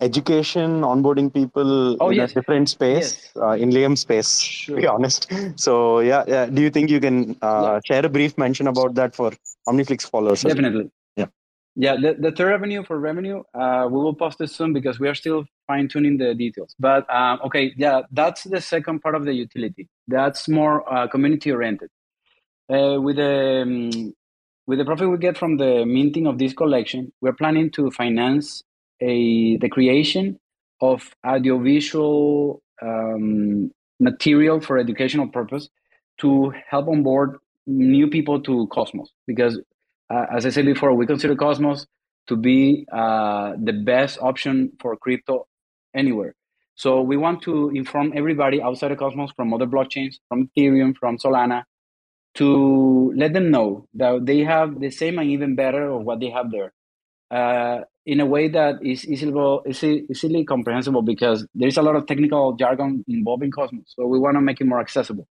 [0.00, 2.32] education, onboarding people oh, in yes.
[2.32, 3.36] a different space, yes.
[3.36, 4.76] uh, in Liam space, sure.
[4.76, 5.30] to be honest.
[5.56, 6.46] So, yeah, yeah.
[6.46, 7.80] Do you think you can uh, yeah.
[7.84, 9.32] share a brief mention about that for
[9.68, 10.42] OmniFlix followers?
[10.42, 10.90] Definitely.
[11.78, 11.94] Yeah.
[11.96, 15.14] The, the third avenue for revenue, uh, we will post it soon because we are
[15.14, 16.74] still fine tuning the details.
[16.78, 19.88] But um, okay, yeah, that's the second part of the utility.
[20.08, 21.90] That's more uh, community oriented.
[22.68, 24.12] Uh, with the um,
[24.66, 28.62] with the profit we get from the minting of this collection, we're planning to finance
[29.00, 30.38] a the creation
[30.80, 35.68] of audiovisual um, material for educational purpose
[36.18, 39.10] to help onboard new people to Cosmos.
[39.26, 39.60] Because,
[40.10, 41.86] uh, as I said before, we consider Cosmos
[42.28, 45.46] to be uh, the best option for crypto
[45.94, 46.34] anywhere.
[46.74, 51.18] So we want to inform everybody outside of Cosmos from other blockchains, from Ethereum, from
[51.18, 51.64] Solana,
[52.34, 56.30] to let them know that they have the same and even better of what they
[56.30, 56.72] have there.
[57.30, 61.96] Uh, in a way that is easily, easy, easily comprehensible because there is a lot
[61.96, 63.84] of technical jargon involving Cosmos.
[63.88, 65.26] So we want to make it more accessible.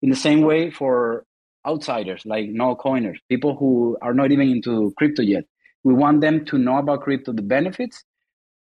[0.00, 1.24] In the same way for
[1.66, 5.44] outsiders like no coiners, people who are not even into crypto yet.
[5.84, 8.04] We want them to know about crypto, the benefits,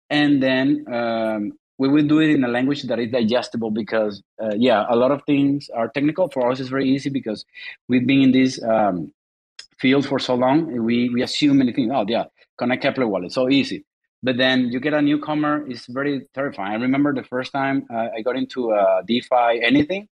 [0.10, 4.56] and then um, we will do it in a language that is digestible because, uh,
[4.56, 6.30] yeah, a lot of things are technical.
[6.30, 7.46] For us, it's very easy because
[7.88, 9.14] we've been in this um,
[9.80, 10.84] field for so long.
[10.84, 12.26] We, we assume anything, oh, yeah,
[12.58, 13.32] connect Keplr wallet.
[13.32, 13.86] So easy.
[14.22, 16.74] But then you get a newcomer, it's very terrifying.
[16.74, 20.10] I remember the first time uh, I got into uh, DeFi anything,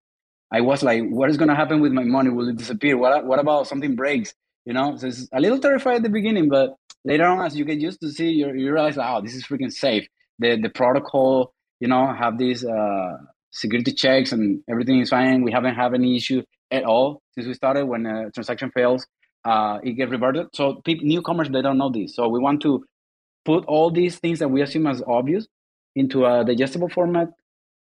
[0.50, 2.30] I was like, what is going to happen with my money?
[2.30, 2.96] Will it disappear?
[2.96, 4.34] What, what about something breaks?
[4.64, 7.64] You know, so it's a little terrified at the beginning, but later on, as you
[7.64, 10.06] get used to see, you, you realize, oh, this is freaking safe.
[10.38, 13.16] The, the protocol, you know, have these uh,
[13.50, 15.42] security checks and everything is fine.
[15.42, 17.86] We haven't had any issue at all since we started.
[17.86, 19.06] When a transaction fails,
[19.44, 20.48] uh, it get reverted.
[20.54, 22.14] So newcomers they don't know this.
[22.14, 22.84] So we want to
[23.44, 25.46] put all these things that we assume as obvious
[25.96, 27.28] into a digestible format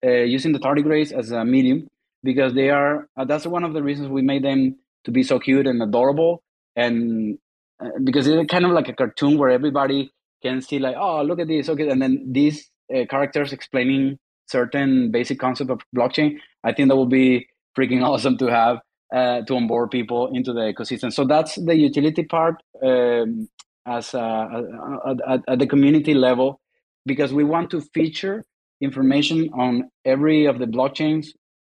[0.06, 1.88] uh, using the tardigrades as a medium
[2.23, 3.08] because they are.
[3.17, 6.43] Uh, that's one of the reasons we made them to be so cute and adorable
[6.75, 7.38] and
[7.84, 10.12] uh, because they're kind of like a cartoon where everybody
[10.43, 15.10] can see like oh look at this okay and then these uh, characters explaining certain
[15.10, 18.80] basic concept of blockchain i think that will be freaking awesome to have
[19.13, 21.13] uh, to onboard people into the ecosystem.
[21.13, 23.47] So that's the utility part um,
[23.86, 26.60] as at the community level,
[27.06, 28.43] because we want to feature
[28.82, 31.27] information on every of the blockchains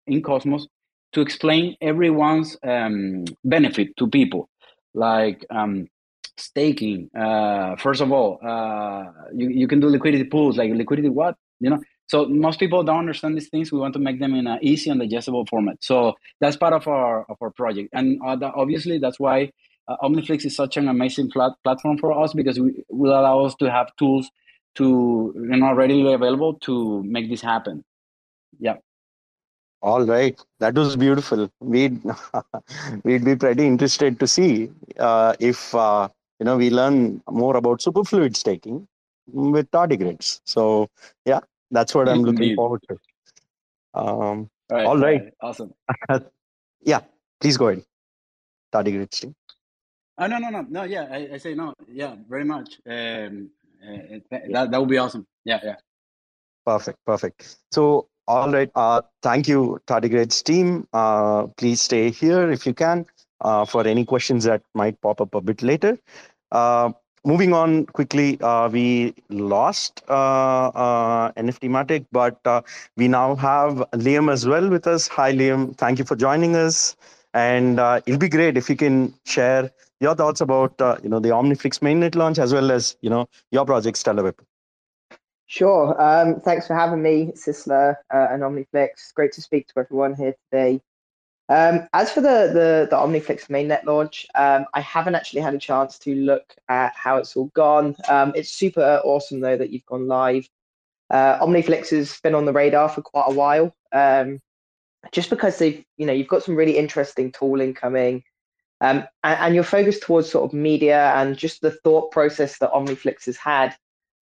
[0.10, 0.68] in Cosmos
[1.14, 4.50] to explain everyone's um, benefit to people,
[4.94, 5.88] like um,
[6.38, 7.10] staking.
[7.18, 11.36] Uh, first of all, uh, you, you can do liquidity pools, like liquidity what?
[11.60, 13.72] You know, so most people don't understand these things.
[13.72, 15.78] We want to make them in an easy and digestible format.
[15.82, 19.52] So that's part of our of our project, and uh, obviously that's why
[19.88, 23.56] uh, OmniFlix is such an amazing plat- platform for us because it will allow us
[23.56, 24.30] to have tools
[24.76, 27.84] to you know readily available to make this happen.
[28.60, 28.78] Yeah.
[29.82, 31.50] All right, that was beautiful.
[31.60, 32.02] We'd
[33.04, 37.80] we'd be pretty interested to see uh, if uh, you know we learn more about
[37.80, 38.88] superfluid staking
[39.32, 40.42] with tardigrades.
[40.46, 40.90] So
[41.26, 41.40] yeah,
[41.72, 42.98] that's what I'm looking forward to.
[43.94, 45.34] Um, all right, all right.
[45.42, 45.74] awesome.
[46.82, 47.02] yeah,
[47.40, 47.84] please go ahead.
[48.74, 49.36] Tardigrades team.
[50.20, 53.50] Oh no no no no yeah I, I say no yeah very much um,
[53.82, 54.20] uh,
[54.52, 55.76] that that would be awesome yeah yeah
[56.66, 58.70] perfect perfect so all right.
[58.76, 60.88] Uh, thank you, Tardigrades team.
[60.94, 63.06] Uh, please stay here if you can
[63.42, 65.98] uh, for any questions that might pop up a bit later.
[66.52, 66.92] Uh,
[67.26, 72.40] moving on quickly, uh, we lost uh, NFT Matic, but
[72.96, 75.08] we now have Liam as well with us.
[75.08, 75.76] Hi, Liam.
[75.76, 76.96] Thank you for joining us.
[77.34, 81.80] And it'll be great if you can share your thoughts about you know the OmniFlix
[81.80, 84.36] mainnet launch as well as you know your project Stellar.
[85.50, 86.00] Sure.
[86.00, 89.12] Um, thanks for having me, Sistla uh, and OmniFlix.
[89.16, 90.80] Great to speak to everyone here today.
[91.50, 95.60] Um, as for the, the, the OmniFlix mainnet launch, um, I haven't actually had a
[95.60, 97.96] chance to look at how it's all gone.
[98.08, 100.48] Um, it's super awesome, though, that you've gone live.
[101.10, 104.40] Uh, OmniFlix has been on the radar for quite a while, um,
[105.12, 108.24] just because they've, you know, you've got some really interesting tooling coming.
[108.82, 113.26] Um, and, and, focused towards sort of media and just the thought process that OmniFlix
[113.26, 113.76] has had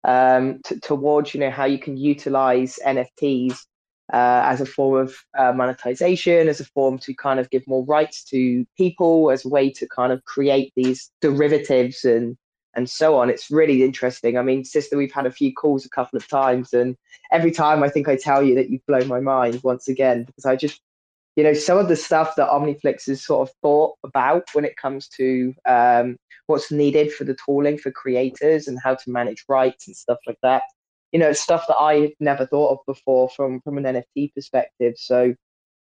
[0.05, 3.59] um, t- towards you know how you can utilize NFTs
[4.13, 7.85] uh, as a form of uh, monetization, as a form to kind of give more
[7.85, 12.37] rights to people, as a way to kind of create these derivatives and
[12.75, 13.31] and so on.
[13.31, 14.37] It's really interesting.
[14.37, 16.97] I mean, Sistla, we've had a few calls a couple of times, and
[17.33, 20.45] every time I think I tell you that you've blown my mind once again because
[20.45, 20.81] I just
[21.37, 24.77] you know some of the stuff that omniflix has sort of thought about when it
[24.77, 29.87] comes to um, what's needed for the tooling for creators and how to manage rights
[29.87, 30.63] and stuff like that
[31.13, 34.95] you know it's stuff that i never thought of before from from an nft perspective.
[34.97, 35.35] So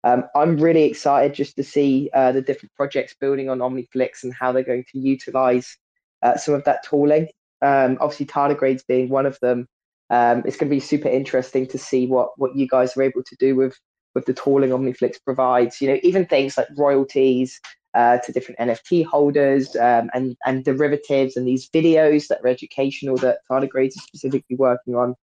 [0.03, 4.33] um, i'm really excited just to see uh, the different projects building on omniflix and
[4.33, 5.77] how they're going to utilize
[6.23, 7.27] uh, some of that tooling.
[7.61, 9.67] Um, obviously tardigrades being one of them.
[10.09, 13.23] Um, it's going to be super interesting to see what what you guys are able
[13.23, 13.77] to do with
[14.15, 15.81] with the tooling OmniFlix provides.
[15.81, 17.59] You know, even things like royalties
[17.93, 23.17] uh, to different NFT holders um, and and derivatives and these videos that are educational
[23.17, 25.15] that Tardigrades is specifically working on.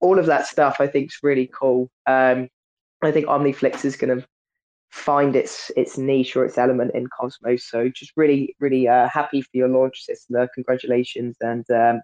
[0.00, 1.90] All of that stuff I think is really cool.
[2.06, 2.48] Um,
[3.02, 4.26] I think OmniFlix is going to
[4.90, 7.68] find its its niche or its element in Cosmos.
[7.68, 10.48] So just really really uh, happy for your launch, Sistla.
[10.54, 12.00] Congratulations and um,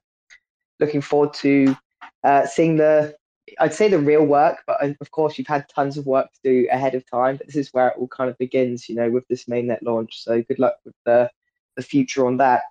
[0.81, 1.76] looking forward to
[2.24, 3.14] uh, seeing the
[3.58, 6.40] I'd say the real work, but uh, of course you've had tons of work to
[6.44, 7.36] do ahead of time.
[7.36, 10.22] But this is where it all kind of begins, you know, with this mainnet launch.
[10.22, 11.30] So good luck with the
[11.76, 12.62] the future on that.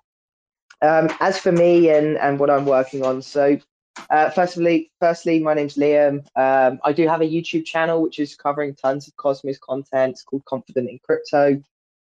[0.82, 3.58] Um, as for me and and what I'm working on, so
[4.08, 6.24] uh, firstly, firstly, my name's Liam.
[6.36, 10.12] Um, I do have a YouTube channel which is covering tons of Cosmos content.
[10.12, 11.62] It's called Confident in Crypto.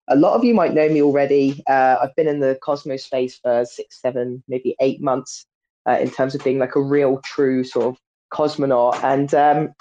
[0.09, 1.63] A lot of you might know me already.
[1.67, 5.45] Uh, I've been in the Cosmos space for six, seven, maybe eight months
[5.87, 7.97] uh, in terms of being like a real, true sort of
[8.33, 9.03] cosmonaut.
[9.03, 9.73] And um,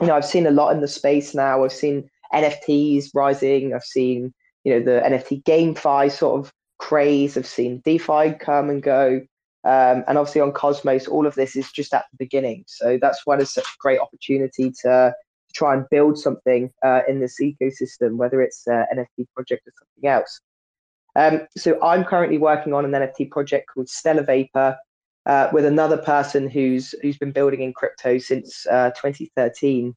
[0.00, 1.64] you know, I've seen a lot in the space now.
[1.64, 3.74] I've seen NFTs rising.
[3.74, 4.32] I've seen
[4.64, 7.36] you know the NFT GameFi sort of craze.
[7.36, 9.20] I've seen DeFi come and go.
[9.64, 12.64] Um, and obviously on Cosmos, all of this is just at the beginning.
[12.66, 15.14] So that's why it's such a great opportunity to
[15.54, 20.10] try and build something uh, in this ecosystem, whether it's an NFT project or something
[20.10, 20.40] else.
[21.14, 24.76] Um, so I'm currently working on an NFT project called Stellar Vapor,
[25.26, 29.94] uh, with another person who's who's been building in crypto since uh, 2013.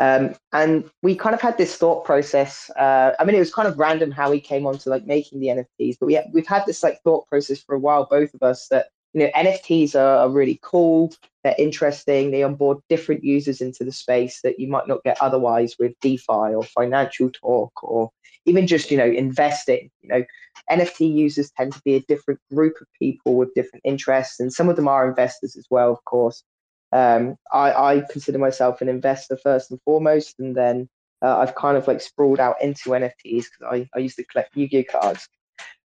[0.00, 2.70] Um, and we kind of had this thought process.
[2.76, 5.40] Uh, I mean, it was kind of random how we came on to like making
[5.40, 8.42] the NFTs, but we we've had this like thought process for a while, both of
[8.42, 11.12] us, that you know NFTs are, are really cool,
[11.42, 15.76] they're interesting, they onboard different users into the space that you might not get otherwise
[15.80, 18.10] with DeFi or financial talk or
[18.48, 20.24] even just you know investing you know
[20.70, 24.68] nft users tend to be a different group of people with different interests and some
[24.68, 26.42] of them are investors as well of course.
[26.90, 30.88] Um, I, I, consider myself an investor first and foremost and then
[31.20, 34.56] uh, i've kind of like sprawled out into nfts because I, I used to collect
[34.56, 35.28] yu-gi-oh cards.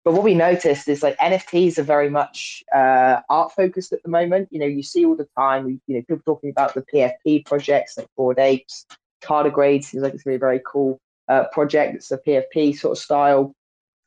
[0.06, 4.10] But what we noticed is like nfts are very much uh, art focused at the
[4.10, 4.50] moment.
[4.52, 7.98] You know you see all the time you know people talking about the pfp projects
[7.98, 8.86] like bored apes
[9.22, 11.00] tardigrade seems like it's really very cool
[11.32, 11.96] uh, project.
[11.96, 13.56] It's a PFP sort of style.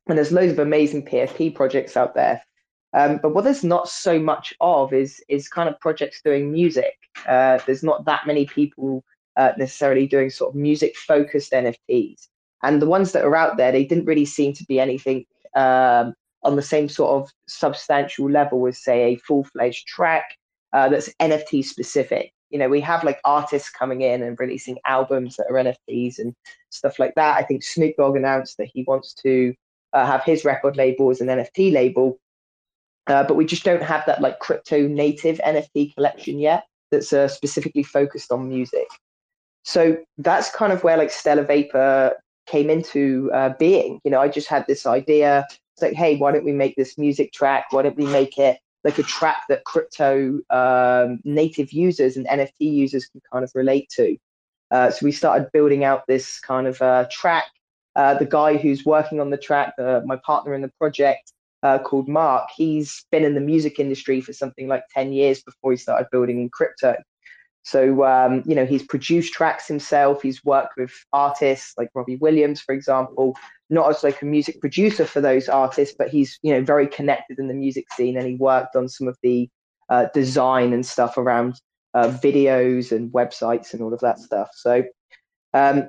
[0.06, 2.42] And there's loads of amazing PFP projects out there.
[2.92, 6.94] Um, but what there's not so much of is is kind of projects doing music.
[7.26, 9.02] Uh, there's not that many people
[9.36, 12.28] uh, necessarily doing sort of music focused NFTs,
[12.62, 15.24] and the ones that are out there, they didn't really seem to be anything
[15.56, 16.14] um,
[16.44, 20.36] on the same sort of substantial level as say a full fledged track
[20.72, 22.33] uh, that's NFT specific.
[22.54, 26.34] You know, we have like artists coming in and releasing albums that are NFTs and
[26.70, 27.36] stuff like that.
[27.36, 29.52] I think Snoop Dogg announced that he wants to
[29.92, 32.18] uh, have his record label as an NFT label
[33.06, 37.28] uh, but we just don't have that like crypto native NFT collection yet that's uh,
[37.28, 38.86] specifically focused on music.
[39.62, 42.14] So that's kind of where like Stellar Vapor
[42.46, 44.00] came into uh, being.
[44.04, 45.46] You know, I just had this idea.
[45.74, 47.66] It's like, hey, why don't we make this music track?
[47.70, 52.60] Why don't we make it like a track that crypto um, native users and NFT
[52.60, 54.16] users can kind of relate to?
[54.70, 57.46] Uh, so we started building out this kind of uh, track.
[57.96, 61.32] Uh, the guy who's working on the track, my partner in the project,
[61.64, 62.50] uh, called Mark.
[62.54, 66.40] He's been in the music industry for something like 10 years before he started building
[66.40, 66.96] in crypto.
[67.64, 70.22] So, um, you know, he's produced tracks himself.
[70.22, 73.36] He's worked with artists like Robbie Williams, for example,
[73.70, 77.38] not as like a music producer for those artists, but he's, you know, very connected
[77.38, 79.48] in the music scene and he worked on some of the
[79.88, 81.58] uh, design and stuff around
[81.94, 84.50] uh, videos and websites and all of that stuff.
[84.54, 84.84] So,
[85.54, 85.88] um,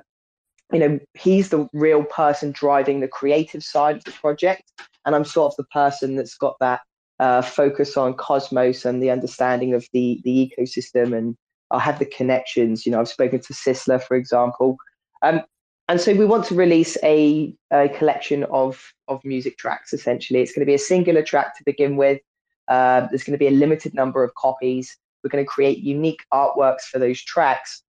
[0.72, 4.64] you know, he's the real person driving the creative side of the project
[5.04, 6.80] and I'm sort of the person that's got that
[7.18, 11.36] uh, focus on Cosmos and the understanding of the the ecosystem, and
[11.70, 12.86] I have the connections.
[12.86, 14.76] You know, I've spoken to Sistla, for example,
[15.22, 15.42] um,
[15.88, 19.92] and so we want to release a, a collection of of music tracks.
[19.92, 22.20] Essentially, it's going to be a singular track to begin with.
[22.68, 24.96] Uh, there's going to be a limited number of copies.
[25.22, 27.82] We're going to create unique artworks for those tracks.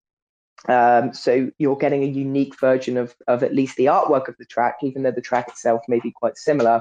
[0.68, 4.44] Um, so you're getting a unique version of, of at least the artwork of the
[4.46, 6.80] track, even though the track itself may be quite similar.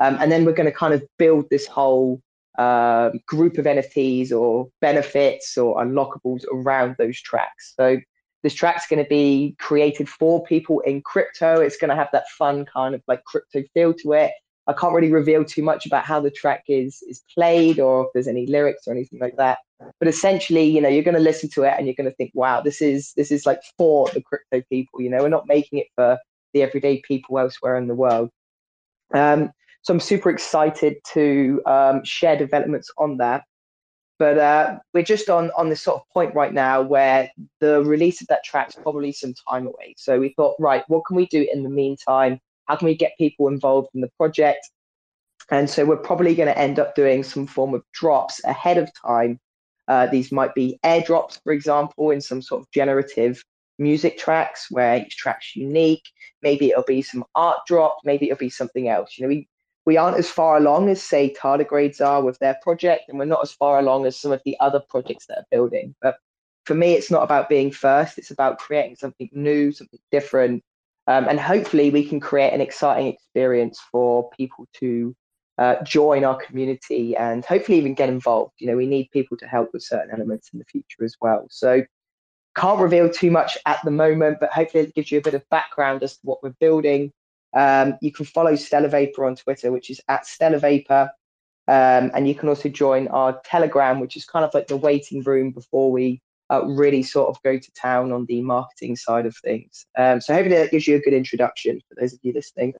[0.00, 2.20] Um, and then we're going to kind of build this whole
[2.56, 7.74] uh, group of NFTs or benefits or unlockables around those tracks.
[7.76, 7.98] So
[8.42, 11.60] this track's going to be created for people in crypto.
[11.60, 14.32] It's going to have that fun kind of like crypto feel to it.
[14.68, 18.08] I can't really reveal too much about how the track is is played or if
[18.12, 19.58] there's any lyrics or anything like that.
[19.98, 22.32] But essentially, you know, you're going to listen to it and you're going to think,
[22.34, 25.78] "Wow, this is this is like for the crypto people." You know, we're not making
[25.78, 26.18] it for
[26.52, 28.30] the everyday people elsewhere in the world.
[29.14, 33.44] Um, so I'm super excited to um, share developments on that.
[34.18, 38.20] But uh, we're just on on this sort of point right now where the release
[38.20, 39.94] of that track is probably some time away.
[39.96, 42.40] So we thought, right, what can we do in the meantime?
[42.66, 44.68] How can we get people involved in the project?
[45.50, 48.90] And so we're probably going to end up doing some form of drops ahead of
[49.00, 49.38] time.
[49.86, 53.42] Uh, these might be airdrops, for example, in some sort of generative
[53.78, 56.02] music tracks where each track's unique.
[56.42, 57.96] Maybe it'll be some art drop.
[58.04, 59.16] Maybe it'll be something else.
[59.16, 59.48] You know, we
[59.88, 63.40] we aren't as far along as say tardigrades are with their project and we're not
[63.42, 65.94] as far along as some of the other projects that are building.
[66.02, 66.16] But
[66.66, 70.62] for me it's not about being first it's about creating something new something different
[71.06, 75.16] um, and hopefully we can create an exciting experience for people to
[75.56, 78.52] uh, join our community and hopefully even get involved.
[78.58, 81.46] You know we need people to help with certain elements in the future as well.
[81.48, 81.82] So
[82.54, 85.48] can't reveal too much at the moment but hopefully it gives you a bit of
[85.48, 87.10] background as to what we're building
[87.54, 91.10] um, you can follow Stellar Vapor on Twitter, which is at Stellar Vapor.
[91.66, 95.22] Um, and you can also join our Telegram, which is kind of like the waiting
[95.22, 99.36] room before we uh, really sort of go to town on the marketing side of
[99.36, 99.84] things.
[99.96, 102.74] Um, so hopefully that gives you a good introduction for those of you listening.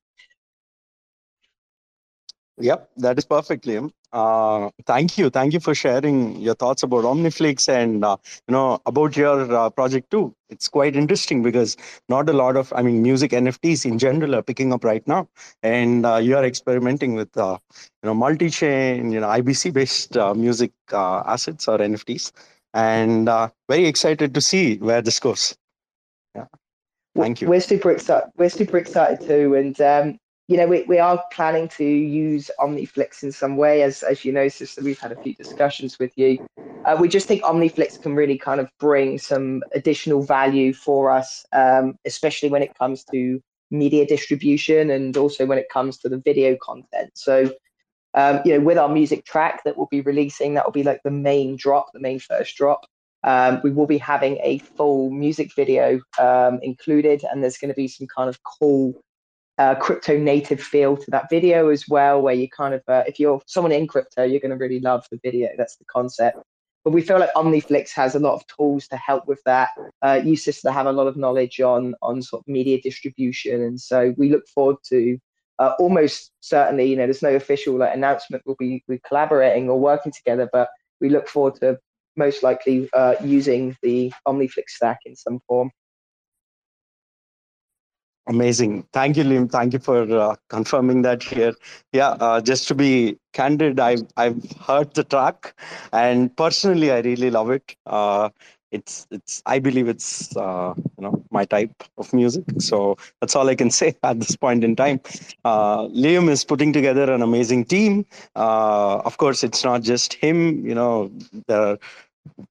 [2.60, 3.92] Yep, that is perfect, Liam.
[4.12, 8.16] Uh, thank you, thank you for sharing your thoughts about Omniflix and uh,
[8.48, 10.34] you know about your uh, project too.
[10.48, 11.76] It's quite interesting because
[12.08, 15.28] not a lot of, I mean, music NFTs in general are picking up right now,
[15.62, 17.58] and uh, you are experimenting with uh,
[18.02, 22.32] you know multi-chain, you know IBC-based uh, music assets or NFTs,
[22.74, 23.26] and
[23.68, 25.56] very excited to see where this goes.
[26.34, 26.46] Yeah,
[27.14, 27.48] thank you.
[27.48, 28.30] We're super excited.
[28.36, 30.18] We're super excited too, and um,
[30.48, 34.32] you know, we, we are planning to use OmniFlix in some way, as as you
[34.32, 34.82] know, Sistla.
[34.82, 36.38] We've had a few discussions with you.
[36.84, 41.44] Uh, we just think OmniFlix can really kind of bring some additional value for us,
[41.52, 43.40] um, especially when it comes to
[43.70, 47.10] media distribution and also when it comes to the video content.
[47.12, 47.52] So,
[48.14, 51.02] um, you know, with our music track that we'll be releasing, that will be like
[51.04, 52.86] the main drop, the main first drop.
[53.22, 57.74] Um, we will be having a full music video um, included, and there's going to
[57.74, 58.94] be some kind of cool
[59.58, 63.18] uh, crypto native feel to that video as well, where you kind of, uh, if
[63.18, 65.48] you're someone in crypto, you're going to really love the video.
[65.56, 66.38] That's the concept.
[66.84, 69.70] But we feel like OmniFlix has a lot of tools to help with that.
[70.00, 74.14] Uh, to have a lot of knowledge on on sort of media distribution, and so
[74.16, 75.18] we look forward to
[75.58, 78.42] uh, almost certainly, you know, there's no official like, announcement.
[78.46, 80.68] We'll be we collaborating or working together, but
[81.00, 81.78] we look forward to
[82.16, 85.70] most likely uh, using the OmniFlix stack in some form.
[88.28, 88.86] Amazing.
[88.92, 89.50] Thank you, Liam.
[89.50, 91.54] Thank you for uh, confirming that here.
[91.92, 95.54] Yeah, uh, just to be candid, I've I've heard the track,
[95.92, 97.74] and personally, I really love it.
[97.86, 98.28] Uh,
[98.70, 102.44] it's it's I believe it's uh, you know my type of music.
[102.58, 105.00] So that's all I can say at this point in time.
[105.44, 108.04] Uh, Liam is putting together an amazing team.
[108.36, 110.66] Uh, of course, it's not just him.
[110.66, 111.10] You know,
[111.46, 111.78] there are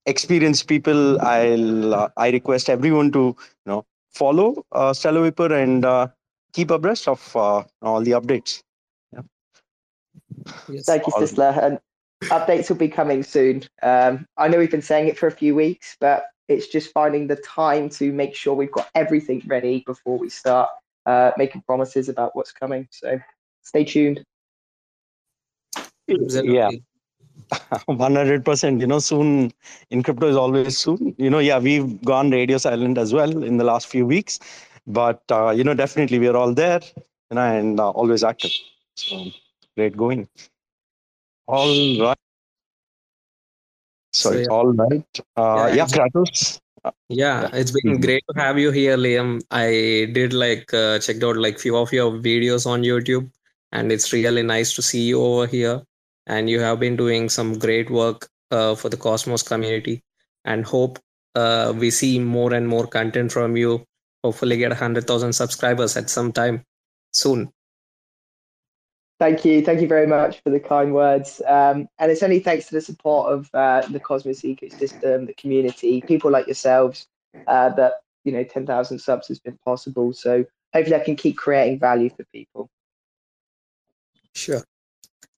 [0.05, 1.19] experienced people.
[1.21, 6.07] I'll I request everyone to you know follow uh, Stellar Vapor and uh,
[6.53, 8.61] keep abreast of uh, all the updates.
[9.13, 9.21] Yeah.
[10.69, 10.85] Yes.
[10.85, 11.61] Thank you, Sistla.
[11.61, 11.79] And
[12.25, 13.63] updates will be coming soon.
[13.81, 17.27] Um, I know we've been saying it for a few weeks, but it's just finding
[17.27, 20.69] the time to make sure we've got everything ready before we start
[21.05, 22.87] uh, making promises about what's coming.
[22.91, 23.19] So
[23.63, 24.23] stay tuned.
[26.07, 26.69] Yeah.
[27.89, 29.51] 100% you know soon
[29.89, 31.15] in crypto is always soon.
[31.17, 34.39] You know yeah we've gone radio silent as well in the last few weeks.
[34.85, 36.81] But uh, you know definitely we are all there
[37.31, 38.51] you know and uh, always active.
[38.95, 39.31] So
[39.75, 40.27] great going.
[41.47, 42.17] All right.
[44.13, 44.47] So, so yeah.
[44.47, 45.19] all right.
[45.35, 46.59] Uh, yeah, yeah kratos.
[47.09, 47.49] Yeah.
[47.53, 48.01] it's been mm-hmm.
[48.01, 49.41] great to have you here liam.
[49.51, 53.29] I did like uh, checked out like few of your videos on youtube
[53.71, 55.81] and it's really nice to see you over here
[56.28, 60.03] and you have been doing some great work uh, for the Cosmos community.
[60.45, 60.99] And hope
[61.36, 63.86] uh, we see more and more content from you.
[64.23, 66.63] Hopefully, get 100,000 subscribers at some time
[67.11, 67.51] soon.
[69.19, 69.63] Thank you.
[69.63, 71.41] Thank you very much for the kind words.
[71.47, 76.01] Um, and it's only thanks to the support of uh, the Cosmos ecosystem, the community,
[76.01, 77.07] people like yourselves,
[77.47, 77.93] uh, that
[78.25, 80.13] you know 10,000 subs has been possible.
[80.13, 82.69] So hopefully, I can keep creating value for people.
[84.36, 84.63] Sure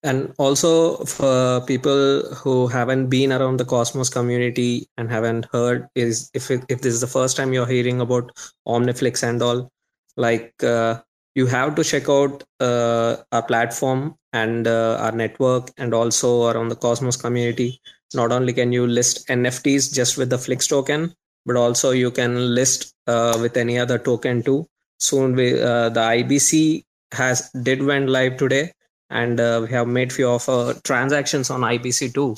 [0.03, 6.29] and also for people who haven't been around the cosmos community and haven't heard is
[6.33, 8.31] if it, if this is the first time you're hearing about
[8.67, 9.69] omniflix and all
[10.15, 11.01] like uh,
[11.35, 16.69] you have to check out uh, our platform and uh, our network and also around
[16.69, 17.81] the cosmos community.
[18.13, 21.13] Not only can you list nfts just with the flix token
[21.45, 24.67] but also you can list uh, with any other token too.
[24.99, 28.71] Soon we, uh, the ibc has did went live today
[29.09, 32.35] and uh, we have made few of uh, transactions on ibc too.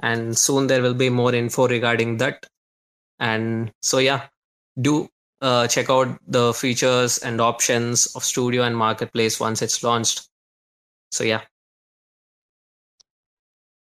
[0.00, 2.46] And soon there will be more info regarding that.
[3.18, 4.26] And so yeah
[4.80, 5.08] do
[5.40, 10.28] uh, check out the features and options of studio and marketplace once it's launched.
[11.10, 11.42] So yeah.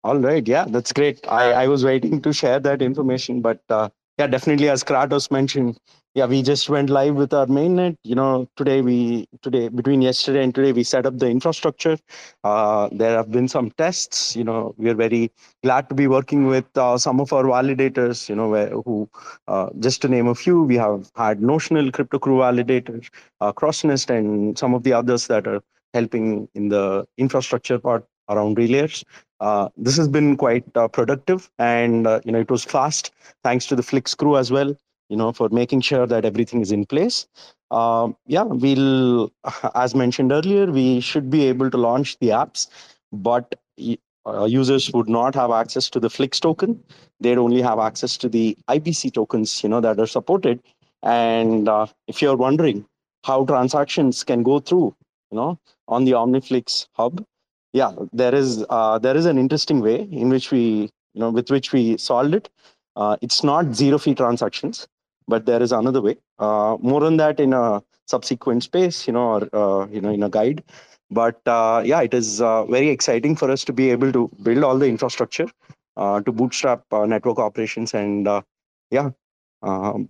[0.04, 0.46] All right.
[0.46, 1.26] Yeah that's great.
[1.28, 3.88] I, I was waiting to share that information but uh,
[4.18, 5.78] yeah definitely as kratos mentioned
[6.14, 7.96] yeah we just went live with our mainnet.
[8.04, 11.96] You know today we today between yesterday and today we set up the infrastructure.
[12.44, 15.30] Uh, there have been some tests you know we are very
[15.62, 19.08] glad to be working with uh, some of our validators you know where, who
[19.48, 23.08] uh, just to name a few we have had notional crypto crew validators
[23.40, 25.60] uh, Crosnest and some of the others that are
[25.92, 29.04] helping in the infrastructure part around relayers
[29.40, 33.12] uh, this has been quite uh, productive and uh, you know it was fast.
[33.44, 34.74] Thanks to the flix crew as well
[35.08, 37.26] you know for making sure that everything is in place.
[37.70, 39.32] Um, yeah we'll
[39.74, 42.68] as mentioned earlier we should be able to launch the apps
[43.12, 43.54] but
[44.26, 46.82] uh, users would not have access to the flix token.
[47.20, 50.62] They'd only have access to the ibc tokens you know that are supported.
[51.02, 52.86] And uh, if you're wondering
[53.24, 54.94] how transactions can go through
[55.30, 55.58] you know
[55.88, 57.24] on the omniflix hub
[57.80, 60.64] yeah there is uh, there is an interesting way in which we
[61.14, 62.48] you know with which we solved it
[62.96, 64.86] uh, it's not zero fee transactions
[65.28, 66.16] but there is another way.
[66.38, 70.22] Uh, more on that in a subsequent space, you know, or uh, you know, in
[70.22, 70.62] a guide.
[71.10, 74.64] But uh, yeah, it is uh, very exciting for us to be able to build
[74.64, 75.46] all the infrastructure
[75.96, 78.28] to bootstrap network operations, and
[78.90, 79.10] yeah,
[79.62, 80.08] um,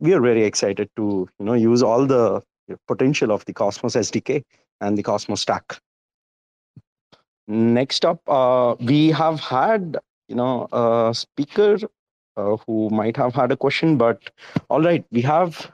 [0.00, 2.42] we are very excited to you know use all the
[2.86, 4.42] potential of the Cosmos SDK
[4.80, 5.80] and the Cosmos stack.
[7.48, 8.20] Next up,
[8.80, 9.96] we have had
[10.28, 11.78] you know a speaker
[12.36, 13.96] uh, who might have had a question.
[13.96, 14.30] But
[14.68, 15.70] all right, we have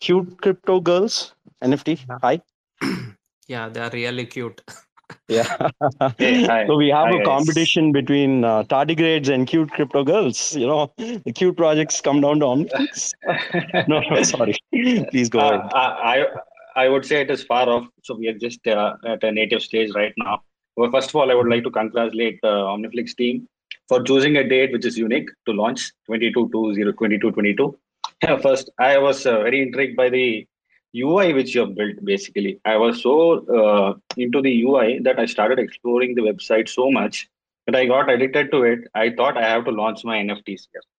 [0.00, 2.00] cute crypto girls NFT.
[2.22, 2.40] Hi.
[3.48, 4.62] Yeah, they're really cute.
[5.28, 5.68] yeah.
[6.16, 8.00] Hey, so we have hi, a competition guys.
[8.00, 10.54] between uh, tardigrades and cute crypto girls.
[10.54, 13.12] You know, the cute projects come down to omniflix.
[13.88, 14.56] no, no, sorry.
[14.70, 15.70] Please go uh, ahead.
[15.74, 16.26] I
[16.76, 17.86] I would say it is far off.
[18.04, 20.42] So we are just uh, at a native stage right now.
[20.76, 23.48] Well, first of all, I would like to congratulate the Omniflix team
[23.88, 27.78] for choosing a date which is unique to launch 22 22 22
[28.42, 30.46] First, I was uh, very intrigued by the
[30.96, 31.96] UI which you have built.
[32.04, 36.90] Basically, I was so uh, into the UI that I started exploring the website so
[36.90, 37.28] much
[37.66, 38.80] that I got addicted to it.
[38.94, 40.82] I thought I have to launch my NFTs here.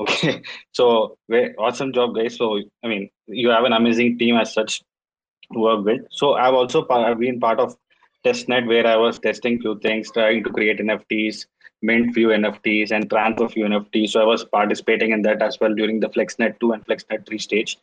[0.00, 0.42] Okay,
[0.72, 1.16] so
[1.58, 2.36] awesome job, guys.
[2.36, 4.82] So I mean, you have an amazing team as such
[5.52, 6.00] to work with.
[6.10, 7.76] So I've also I've been part of
[8.24, 11.46] testnet where I was testing few things, trying to create NFTs,
[11.82, 14.10] mint few NFTs, and transfer few NFTs.
[14.10, 17.38] So I was participating in that as well during the FlixNet 2 and FlixNet 3
[17.38, 17.78] stage.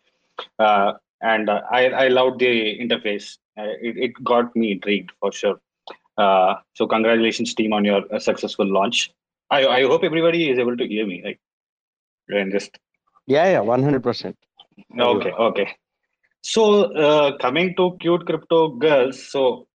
[0.57, 3.37] Uh, and uh, I, I loved the interface.
[3.57, 5.59] Uh, it, it got me intrigued for sure.
[6.17, 9.11] Uh, so congratulations, team, on your uh, successful launch.
[9.51, 11.21] I, I hope everybody is able to hear me.
[11.23, 11.39] Like,
[12.29, 12.77] and just
[13.25, 14.37] yeah, yeah, one hundred percent.
[14.99, 15.75] Okay, okay.
[16.41, 19.31] So uh, coming to cute crypto girls.
[19.31, 19.67] So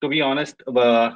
[0.00, 1.10] to be honest, uh,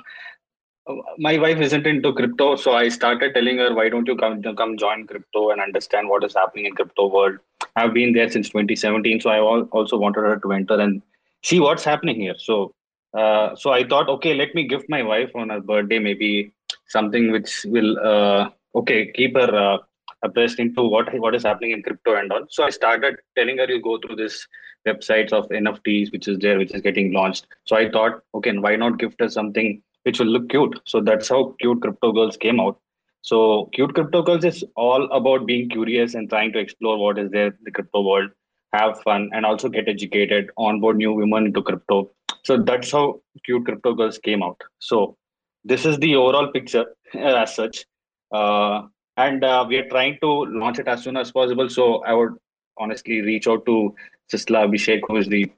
[1.19, 4.77] my wife isn't into crypto, so I started telling her, "Why don't you come come
[4.77, 7.39] join crypto and understand what is happening in crypto world?"
[7.77, 11.03] I've been there since 2017, so I also wanted her to enter and
[11.43, 12.37] see what's happening here.
[12.39, 12.73] So,
[13.15, 16.53] uh, so I thought, okay, let me gift my wife on her birthday maybe
[16.89, 19.79] something which will, uh, okay, keep her uh,
[20.23, 22.47] abreast into what what is happening in crypto and all.
[22.49, 24.47] So I started telling her, you go through this
[24.87, 27.47] websites of NFTs, which is there, which is getting launched.
[27.65, 30.79] So I thought, okay, why not gift us something which will look cute.
[30.85, 32.79] So that's how Cute Crypto Girls came out.
[33.23, 37.29] So Cute Crypto Girls is all about being curious and trying to explore what is
[37.33, 38.31] there in the crypto world,
[38.73, 42.13] have fun, and also get educated, onboard new women into crypto.
[42.45, 44.63] So that's how Cute Crypto Girls came out.
[44.79, 45.17] So
[45.65, 47.85] this is the overall picture uh, as such.
[48.31, 48.83] Uh,
[49.17, 51.69] and uh, we are trying to launch it as soon as possible.
[51.69, 52.35] So I would
[52.79, 53.93] honestly reach out to
[54.33, 55.51] Sistla Abhishek, who is the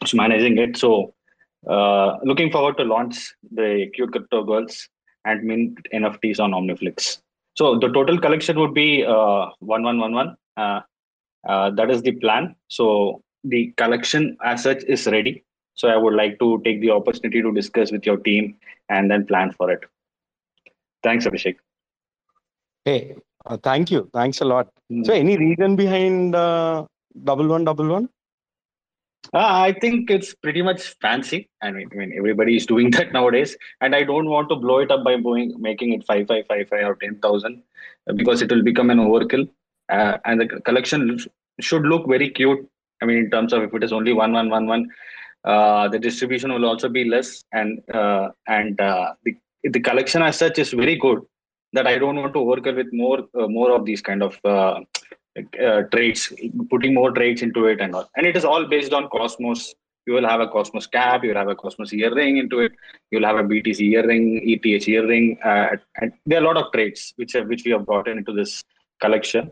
[0.00, 0.76] who's managing it.
[0.76, 1.14] So
[1.68, 4.88] uh, looking forward to launch the cute crypto girls
[5.24, 7.18] and mint NFTs on Omniflix.
[7.56, 10.36] So the total collection would be uh, one one one one.
[10.56, 10.80] Uh,
[11.48, 12.56] uh, that is the plan.
[12.68, 15.44] So the collection as such is ready.
[15.74, 18.56] So I would like to take the opportunity to discuss with your team
[18.88, 19.80] and then plan for it.
[21.02, 21.56] Thanks, Abhishek.
[22.84, 24.08] Hey, uh, thank you.
[24.12, 24.68] Thanks a lot.
[24.90, 25.06] Mm.
[25.06, 26.86] So, any reason behind uh,
[27.22, 28.08] double one double one?
[29.32, 31.48] Uh, I think it's pretty much fancy.
[31.62, 34.78] I mean, I mean, everybody is doing that nowadays, and I don't want to blow
[34.78, 37.62] it up by going, making it five five five five or ten thousand,
[38.16, 39.48] because it will become an overkill.
[39.88, 41.18] Uh, and the collection
[41.60, 42.68] should look very cute.
[43.02, 44.88] I mean, in terms of if it is only one one one one,
[45.44, 50.38] uh, the distribution will also be less, and uh, and uh, the the collection as
[50.38, 51.20] such is very good.
[51.72, 54.38] That I don't want to overkill with more uh, more of these kind of
[55.36, 56.32] uh, traits,
[56.70, 58.08] putting more traits into it and all.
[58.16, 59.74] And it is all based on Cosmos.
[60.06, 62.72] You will have a Cosmos cap, you will have a Cosmos earring into it,
[63.10, 67.14] you'll have a BTC earring, ETH earring, uh, and there are a lot of traits
[67.16, 68.62] which have, which we have brought into this
[69.00, 69.50] collection.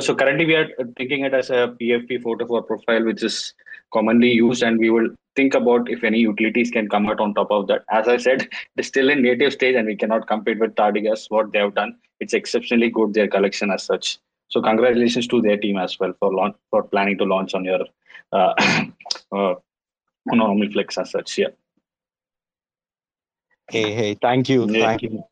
[0.00, 0.68] So currently we are
[0.98, 3.54] thinking it as a PFP photo for profile, which is
[3.92, 7.50] commonly used, and we will think about if any utilities can come out on top
[7.50, 7.84] of that.
[7.90, 11.30] As I said, it's still in native stage, and we cannot compete with Tardigrades.
[11.30, 14.18] What they have done, it's exceptionally good their collection as such.
[14.48, 17.80] So congratulations to their team as well for launch for planning to launch on your
[18.32, 18.54] uh,
[19.32, 19.54] uh,
[20.32, 21.38] on Omniflix as such.
[21.38, 21.48] Yeah.
[23.70, 24.86] Hey, hey, thank you, yeah.
[24.86, 25.24] thank you.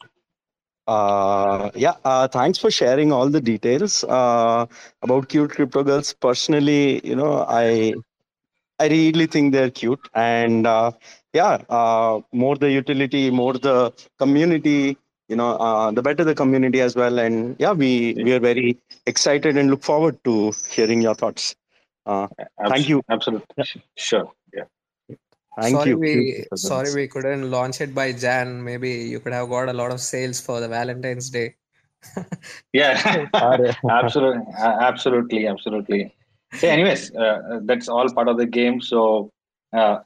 [0.86, 4.66] Uh, yeah, uh, thanks for sharing all the details uh,
[5.02, 6.12] about cute crypto girls.
[6.12, 7.94] Personally, you know, I
[8.78, 10.90] I really think they're cute, and uh,
[11.32, 14.98] yeah, uh, more the utility, more the community,
[15.28, 17.18] you know uh, the better the community as well.
[17.18, 21.54] And yeah we we are very excited and look forward to hearing your thoughts.
[22.06, 22.28] Uh,
[22.68, 23.02] thank you.
[23.08, 23.46] absolutely.
[23.56, 23.64] Yeah.
[23.96, 24.32] sure.
[24.52, 24.64] Yeah.
[25.60, 25.98] Thank sorry you.
[25.98, 28.62] we sorry we couldn't launch it by jan.
[28.62, 31.54] Maybe you could have got a lot of sales for the valentine's day.
[32.72, 33.28] Yeah.
[33.90, 36.14] Absolutely absolutely absolutely.
[36.52, 38.80] So anyways uh, that's all part of the game.
[38.82, 39.32] So
[39.72, 40.00] uh,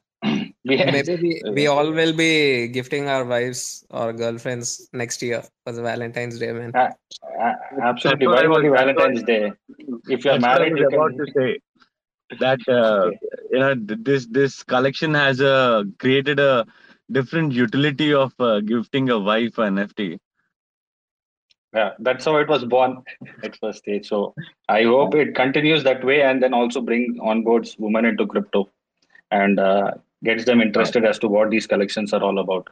[0.64, 5.82] Maybe we, we all will be gifting our wives or girlfriends next year for the
[5.82, 6.72] Valentine's Day, man.
[6.74, 6.90] Uh,
[7.40, 7.52] uh,
[7.82, 8.26] absolutely.
[8.26, 9.52] Why only Valentine's Day?
[10.08, 11.60] If you're married, you about to say
[12.38, 13.10] that uh,
[13.50, 16.66] you know this this collection has uh, created a
[17.10, 20.18] different utility of uh, gifting a wife an NFT.
[21.74, 23.02] Yeah, that's how it was born
[23.44, 24.08] at first stage.
[24.08, 24.34] So
[24.68, 28.70] I hope it continues that way, and then also bring on boards women into crypto,
[29.30, 29.92] and uh,
[30.24, 32.68] gets them interested as to what these collections are all about.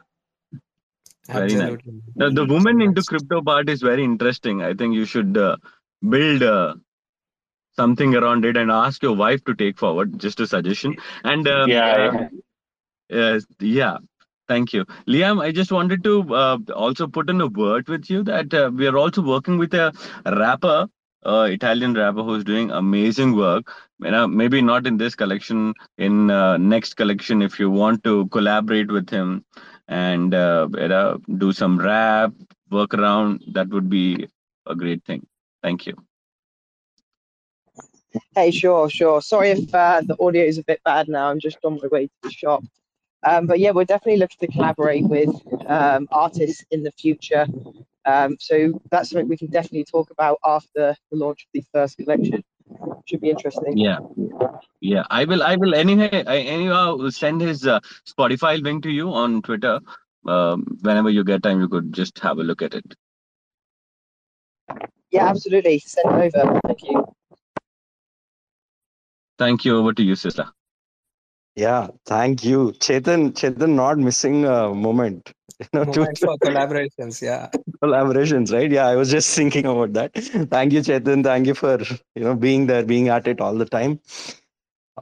[1.27, 1.77] Very nice.
[2.15, 4.61] The, the woman into crypto part is very interesting.
[4.61, 5.57] I think you should uh,
[6.07, 6.75] build uh,
[7.75, 10.19] something around it and ask your wife to take forward.
[10.19, 10.95] Just a suggestion.
[11.23, 12.29] And um, yeah,
[13.11, 13.97] uh, yeah.
[14.47, 15.41] Thank you, Liam.
[15.41, 18.87] I just wanted to uh, also put in a word with you that uh, we
[18.87, 19.91] are also working with a
[20.25, 20.87] rapper
[21.27, 23.71] uh, Italian rapper who's doing amazing work.
[23.99, 28.27] You know, maybe not in this collection, in uh, next collection, if you want to
[28.27, 29.43] collaborate with him
[29.87, 32.31] and uh, you know, do some rap,
[32.69, 34.27] work around, that would be
[34.65, 35.25] a great thing.
[35.63, 35.95] Thank you.
[38.35, 39.21] Hey, sure, sure.
[39.21, 41.29] Sorry if uh, the audio is a bit bad now.
[41.29, 42.63] I'm just on my way to the shop.
[43.25, 45.29] Um, but yeah, we're definitely looking to collaborate with
[45.67, 47.45] um, artists in the future.
[48.07, 51.97] Um, so that's something we can definitely talk about after the launch of the first
[51.97, 52.43] collection.
[53.05, 53.77] Should be interesting.
[53.77, 53.99] Yeah,
[54.81, 55.03] yeah.
[55.09, 55.43] I will.
[55.43, 56.23] I will anyway.
[56.25, 59.79] I anyhow send his uh, Spotify link to you on Twitter.
[60.25, 62.95] Um, whenever you get time, you could just have a look at it.
[65.11, 65.79] Yeah, absolutely.
[65.79, 66.59] Send it over.
[66.65, 67.05] Thank you.
[69.37, 69.77] Thank you.
[69.77, 70.51] Over to you, Sistla.
[71.57, 73.33] Yeah, thank you, Chetan.
[73.33, 75.33] Chetan, not missing a moment.
[75.73, 77.19] You know, moment for collaborations.
[77.19, 77.49] Yeah,
[77.83, 78.69] collaborations, right?
[78.71, 80.13] Yeah, I was just thinking about that.
[80.51, 81.23] Thank you, Chetan.
[81.23, 81.79] Thank you for
[82.15, 83.99] you know being there, being at it all the time.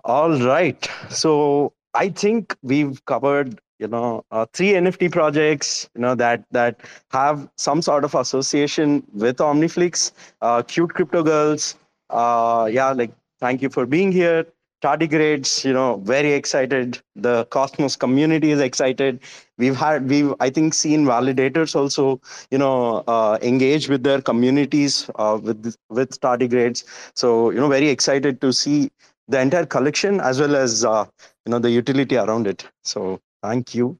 [0.05, 6.15] All right, so I think we've covered you know uh, three nft projects you know
[6.15, 6.79] that that
[7.11, 11.75] have some sort of association with omniflix uh, cute crypto girls
[12.09, 14.45] uh, yeah like thank you for being here
[14.85, 16.99] tardigrades you know very excited.
[17.15, 19.19] The cosmos community is excited.
[19.57, 22.05] We've had we've i think seen validators also
[22.51, 26.83] you know uh, engage with their communities uh, with with tardigrades
[27.23, 28.89] so you know very excited to see
[29.27, 31.05] the entire collection as well as uh,
[31.45, 32.67] you know the utility around it.
[32.83, 33.97] So thank you.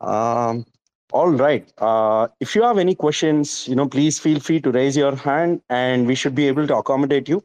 [0.00, 0.64] Um,
[1.12, 1.72] all right.
[1.78, 5.60] Uh, if you have any questions you know please feel free to raise your hand
[5.68, 7.42] and we should be able to accommodate you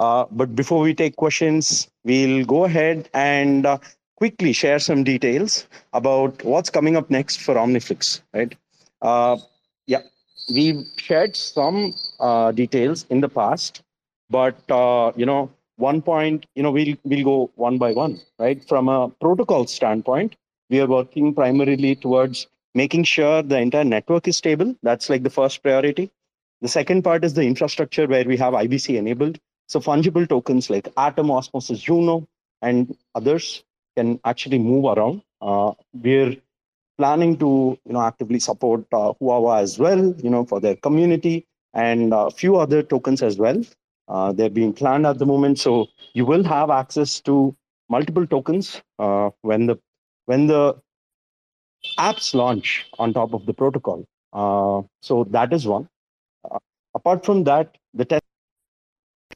[0.00, 3.76] uh, but before we take questions, we'll go ahead and uh,
[4.16, 8.56] quickly share some details about what's coming up next for Omniflix, right?
[9.02, 9.36] Uh,
[9.86, 10.00] yeah,
[10.48, 13.82] we've shared some uh, details in the past,
[14.30, 18.66] but uh, you know, one point, you know, we'll we'll go one by one, right?
[18.66, 20.34] From a protocol standpoint,
[20.70, 24.74] we are working primarily towards making sure the entire network is stable.
[24.82, 26.10] That's like the first priority.
[26.62, 29.38] The second part is the infrastructure where we have IBC enabled
[29.70, 32.26] so fungible tokens like Atom, Osmosis, Juno,
[32.60, 33.62] and others
[33.96, 35.22] can actually move around.
[35.40, 36.36] Uh, we're
[36.98, 41.46] planning to you know actively support uh, Huawei as well, you know, for their community
[41.72, 43.62] and a few other tokens as well.
[44.08, 47.54] Uh, they're being planned at the moment, so you will have access to
[47.88, 49.78] multiple tokens uh, when the
[50.26, 50.74] when the
[51.98, 54.04] apps launch on top of the protocol.
[54.32, 55.88] Uh, so that is one.
[56.50, 56.58] Uh,
[56.94, 58.29] apart from that, the test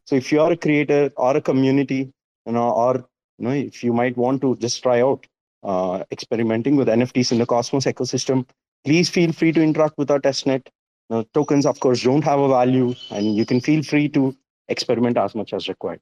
[0.05, 2.13] so if you are a creator or a community,
[2.47, 3.05] you know, or
[3.39, 5.27] you know, if you might want to just try out
[5.63, 8.47] uh, experimenting with NFTs in the Cosmos ecosystem,
[8.85, 10.67] please feel free to interact with our testnet.
[11.11, 14.37] You know, tokens, of course, don't have a value, and you can feel free to
[14.69, 16.01] experiment as much as required.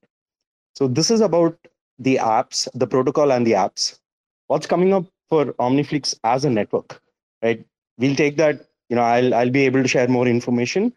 [0.75, 1.57] So this is about
[1.99, 3.99] the apps, the protocol, and the apps.
[4.47, 7.01] What's coming up for Omniflix as a network,
[7.43, 7.65] right?
[7.99, 8.67] We'll take that.
[8.89, 10.93] You know, I'll I'll be able to share more information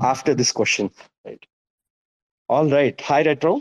[0.00, 0.90] after this question,
[1.24, 1.44] right?
[2.48, 3.00] All right.
[3.00, 3.60] Hi, Retro.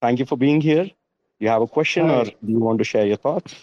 [0.00, 0.90] Thank you for being here.
[1.38, 2.14] You have a question Hi.
[2.14, 3.54] or do you want to share your thoughts?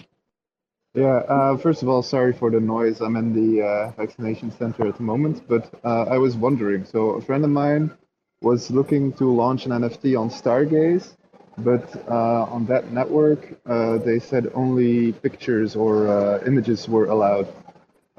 [0.93, 3.01] Yeah, uh, first of all, sorry for the noise.
[3.01, 6.85] I'm in the uh, vaccination center at the moment, but uh, I was wondering.
[6.85, 7.89] So, a friend of mine
[8.41, 11.15] was looking to launch an NFT on Stargaze,
[11.57, 17.47] but uh, on that network, uh, they said only pictures or uh, images were allowed.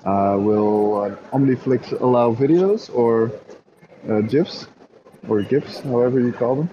[0.04, 3.30] will OmniFlix allow videos or
[4.28, 4.66] GIFs?
[5.28, 6.70] Or GIFs, however you call them?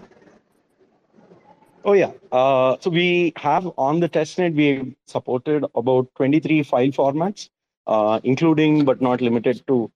[1.84, 2.12] Oh yeah.
[2.32, 7.50] Uh, so we have on the testnet we supported about 23 file formats,
[7.88, 9.92] uh, including but not limited to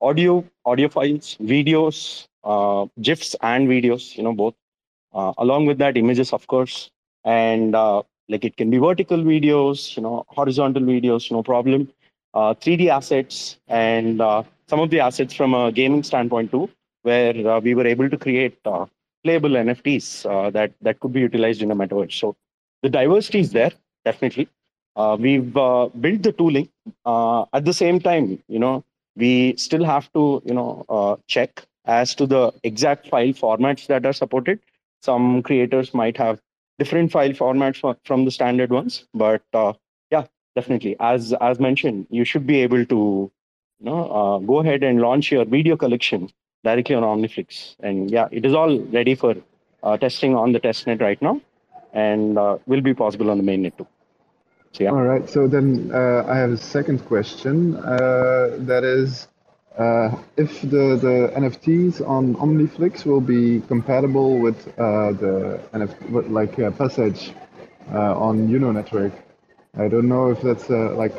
[0.00, 4.16] audio, audio files, videos, uh, GIFs and videos.
[4.16, 4.54] You know both.
[5.14, 6.90] Uh, along with that, images of course,
[7.24, 11.88] and uh, like it can be vertical videos, you know, horizontal videos, no problem.
[12.34, 16.68] 3D uh, assets and some of the assets from a gaming standpoint too
[17.08, 18.86] where uh, we were able to create uh,
[19.24, 22.18] playable NFTs uh, that that could be utilized in a metaverse.
[22.22, 22.36] So
[22.82, 23.72] the diversity is there
[24.04, 24.48] definitely.
[24.96, 26.68] Uh, we've uh, built the tooling.
[27.04, 28.84] Uh, at the same time, you know,
[29.16, 34.12] we still have to you know check as to the exact file formats that are
[34.12, 34.60] supported.
[35.02, 36.40] Some creators might have
[36.78, 39.72] different file formats from the standard ones, but uh,
[40.10, 43.00] yeah, definitely, as as mentioned, you should be able to
[43.78, 46.28] you know go ahead and launch your video collection
[46.68, 47.76] directly on Omniflix.
[47.80, 49.34] And yeah, it is all ready for
[49.82, 51.40] uh, testing on the testnet right now
[51.92, 53.86] and uh, will be possible on the mainnet too.
[54.72, 54.90] So, yeah.
[54.90, 55.28] All right.
[55.28, 57.76] So then uh, I have a second question.
[57.76, 59.28] Uh, that is,
[59.78, 66.58] uh, if the, the NFTs on OmniFlix will be compatible with uh, the NFT, like
[66.58, 67.32] uh, Passage
[67.90, 69.14] on Juno network.
[69.78, 71.14] I don't know if that's like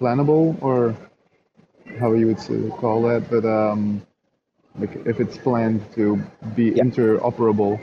[0.00, 0.96] plannable or
[2.00, 4.02] how you would call that, but um,
[4.78, 6.16] like if it's planned to
[6.54, 6.84] be Yeah.
[6.84, 7.80] interoperable.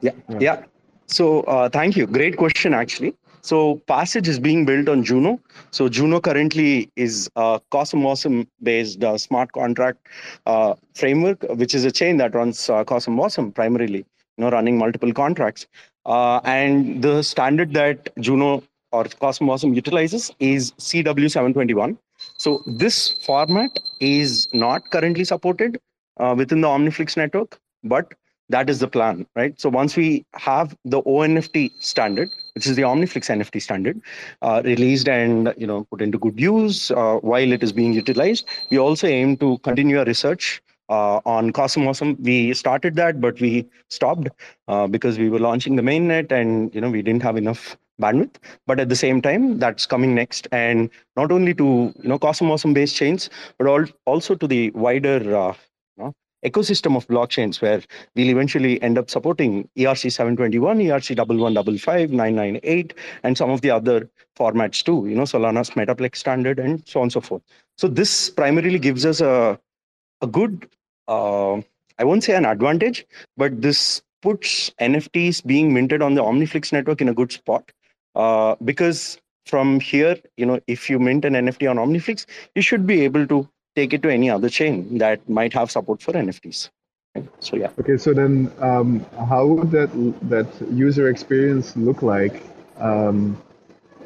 [0.00, 0.38] Yeah, Yeah.
[0.40, 0.62] yeah.
[1.06, 2.06] So uh, thank you.
[2.06, 3.14] Great question, actually.
[3.42, 5.40] So Passage is being built on Juno.
[5.72, 10.06] So Juno currently is a CosmWasm based uh, smart contract
[10.46, 15.12] uh, framework, which is a chain that runs uh, CosmWasm primarily, you know, running multiple
[15.12, 15.66] contracts.
[16.06, 18.62] Uh, and the standard that Juno
[18.92, 21.96] or CosmWasm utilizes is CW721.
[22.42, 25.78] So this format is not currently supported
[26.18, 28.14] uh, within the OmniFlix network, but
[28.48, 29.60] that is the plan, right?
[29.60, 34.00] So once we have the ONFT standard, which is the OmniFlix NFT standard,
[34.42, 38.48] uh, released and you know put into good use uh, while it is being utilized,
[38.72, 42.18] we also aim to continue our research uh, on CosmWasm.
[42.18, 44.30] We started that, but we stopped
[44.66, 48.36] uh, because we were launching the mainnet, and you know we didn't have enough bandwidth.
[48.66, 52.74] But at the same time, that's coming next, and not only to you know CosmWasm
[52.74, 55.54] based chains, but al- also to the wider uh,
[55.96, 56.14] you know,
[56.44, 57.82] ecosystem of blockchains where
[58.14, 64.08] we'll eventually end up supporting ERC 721, ERC 1155, 998, and some of the other
[64.38, 67.42] formats too, you know, Solana's Metaplex standard and so on and so forth.
[67.78, 69.58] So this primarily gives us a,
[70.20, 70.68] a good,
[71.08, 71.56] uh,
[71.98, 77.00] I won't say an advantage, but this puts NFTs being minted on the OmniFlix network
[77.00, 77.70] in a good spot.
[78.14, 82.86] Uh, because from here, you know, if you mint an NFT on OmniFlix, you should
[82.86, 86.70] be able to take it to any other chain that might have support for NFTs.
[87.40, 87.70] So yeah.
[87.78, 89.90] Okay, so then um, how would that
[90.30, 92.42] that user experience look like?
[92.78, 93.40] Um,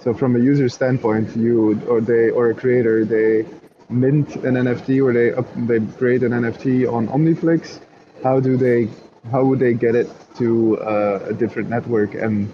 [0.00, 3.46] so from a user standpoint, you or they or a creator, they
[3.88, 7.80] mint an NFT or they up, they create an NFT on OmniFlix.
[8.22, 8.88] How do they?
[9.30, 12.52] How would they get it to uh, a different network and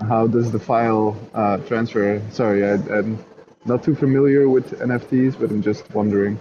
[0.00, 2.20] how does the file uh, transfer?
[2.30, 3.18] Sorry, I, I'm
[3.64, 6.38] not too familiar with NFTs, but I'm just wondering.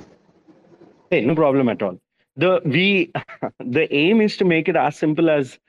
[1.09, 1.99] Hey, no problem at all.
[2.35, 3.11] The we
[3.59, 5.59] the aim is to make it as simple as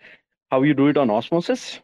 [0.51, 1.81] how you do it on Osmosis,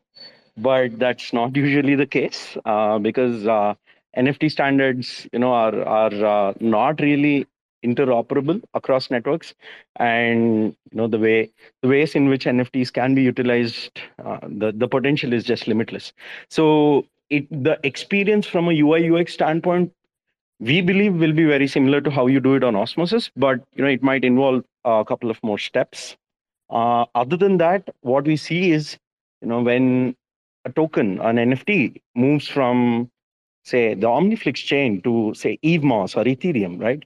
[0.57, 3.75] but that's not usually the case uh, because uh,
[4.17, 7.47] NFT standards, you know, are are uh, not really
[7.85, 9.55] interoperable across networks,
[9.97, 11.51] and you know the way
[11.83, 16.13] the ways in which NFTs can be utilized, uh, the the potential is just limitless.
[16.49, 19.93] So it the experience from a UI UX standpoint
[20.61, 23.83] we believe will be very similar to how you do it on osmosis but you
[23.83, 26.17] know it might involve a couple of more steps
[26.69, 28.99] uh, other than that what we see is
[29.41, 30.15] you know when
[30.67, 33.11] a token an nft moves from
[33.65, 37.05] say the omniflix chain to say evmos or ethereum right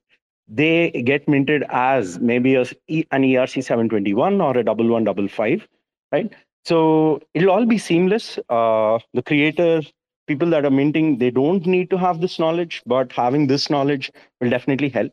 [0.48, 5.66] they get minted as maybe a, an erc 721 or a 1155
[6.12, 6.32] right?
[6.64, 8.38] So it'll all be seamless.
[8.48, 9.82] Uh, the creator
[10.26, 14.10] people that are minting they don't need to have this knowledge but having this knowledge
[14.40, 15.12] will definitely help.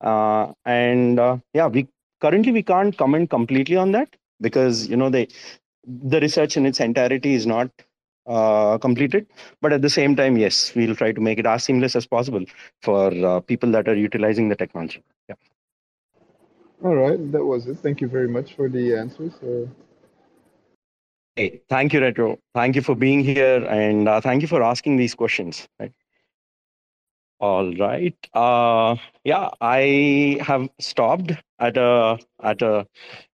[0.00, 1.88] Uh, and uh, yeah we
[2.20, 4.08] currently we can't comment completely on that
[4.40, 5.28] because you know the
[5.86, 7.70] the research in its entirety is not
[8.26, 9.26] uh, completed
[9.60, 12.44] but at the same time yes we'll try to make it as seamless as possible
[12.82, 15.36] for uh, people that are utilizing the technology yeah
[16.82, 17.78] All right, that was it.
[17.78, 19.34] Thank you very much for the answers.
[19.42, 19.66] Uh,
[21.36, 22.38] Hey, thank you, Retro.
[22.54, 25.68] Thank you for being here and uh, thank you for asking these questions.
[25.78, 25.92] Right.
[27.40, 28.16] All right.
[28.34, 32.86] Uh, yeah, I have stopped at a at a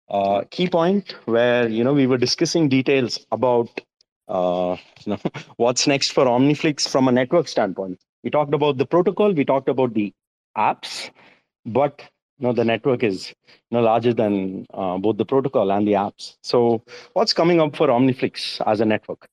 [0.09, 3.69] uh, key point where you know we were discussing details about
[4.33, 5.19] uh, you know
[5.57, 8.01] what's next for OmniFlix from a network standpoint.
[8.25, 9.33] We talked about the protocol.
[9.33, 10.13] We talked about the
[10.57, 11.11] apps,
[11.67, 12.03] but
[12.39, 15.93] you know the network is you know larger than uh, both the protocol and the
[15.93, 16.37] apps.
[16.43, 19.29] So what's coming up for OmniFlix as a network?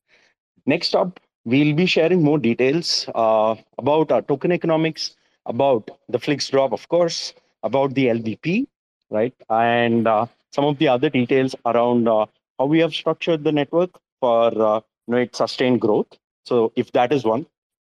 [0.65, 6.49] Next up, we'll be sharing more details uh, about our token economics, about the Flix
[6.49, 7.33] drop, of course,
[7.63, 8.67] about the LBP,
[9.09, 12.25] right, and uh, some of the other details around uh,
[12.59, 16.07] how we have structured the network for you know, its sustained growth.
[16.45, 17.47] So if that is one,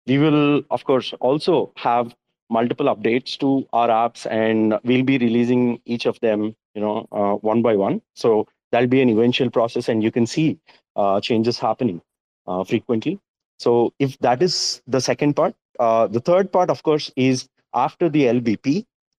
[0.07, 2.15] we will of course also have
[2.51, 7.35] multiple updates to our apps and we'll be releasing each of them you know uh,
[7.37, 10.59] one by one so that'll be an eventual process and you can see
[10.97, 12.01] uh, changes happening
[12.47, 13.21] uh, frequently
[13.59, 18.09] so if that is the second part uh, the third part of course is after
[18.09, 18.67] the lbp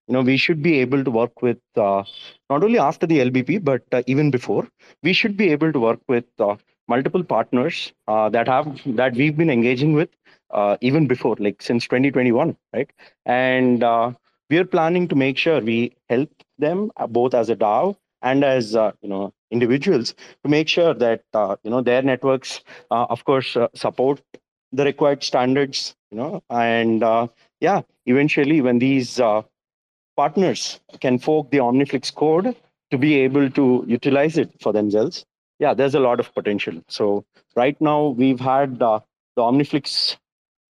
[0.08, 2.04] you know we should be able to work with uh,
[2.50, 4.68] not only after the lbp but uh, even before
[5.02, 6.24] we should be able to work with
[6.88, 10.08] multiple partners uh, that have that we've been engaging with
[10.50, 12.90] uh, even before like since 2021 right
[13.26, 14.10] and uh,
[14.50, 18.42] we are planning to make sure we help them uh, both as a DAO and
[18.44, 22.60] as uh, you know individuals to make sure that uh, you know their networks,
[22.90, 24.20] of course, support
[24.72, 25.94] the required standards.
[26.10, 27.02] You know, and
[27.60, 29.20] yeah, eventually when these
[30.16, 32.56] partners can fork the OmniFlix code
[32.90, 35.24] to be able to utilize it for themselves,
[35.58, 36.82] yeah, there's a lot of potential.
[36.88, 37.24] So
[37.56, 39.00] right now we've had the
[39.38, 40.16] OmniFlix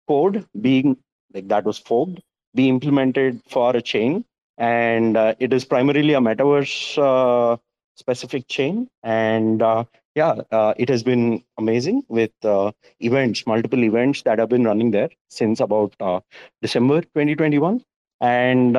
[0.07, 0.97] code being
[1.33, 2.19] like that was forked
[2.55, 4.25] be implemented for a chain
[4.57, 7.57] and uh, it is primarily a metaverse uh,
[7.95, 9.83] specific chain and uh,
[10.15, 14.91] yeah uh, it has been amazing with uh, events multiple events that have been running
[14.91, 16.19] there since about uh,
[16.61, 17.81] december 2021
[18.21, 18.77] and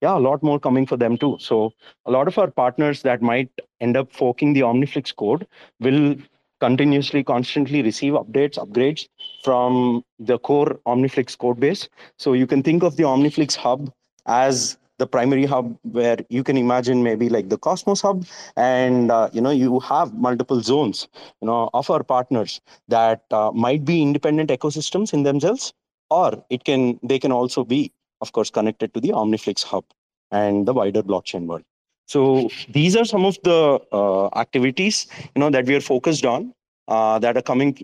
[0.00, 1.36] yeah a lot more coming for them too.
[1.40, 1.72] So
[2.06, 5.46] a lot of our partners that might end up forking the omniflix code
[5.80, 6.16] will
[6.60, 9.08] continuously constantly receive updates upgrades
[9.42, 11.88] from the core omniflix code base.
[12.18, 13.92] So you can think of the omniflix hub
[14.26, 18.26] as the primary hub where you can imagine maybe like the cosmos hub
[18.56, 21.08] and uh, you know you have multiple zones
[21.40, 25.72] you know of our partners that uh, might be independent ecosystems in themselves
[26.10, 27.90] or it can they can also be
[28.20, 29.84] of course connected to the omniflix hub
[30.30, 31.64] and the wider blockchain world
[32.06, 36.52] so these are some of the uh, activities you know that we are focused on
[36.88, 37.78] uh, that are coming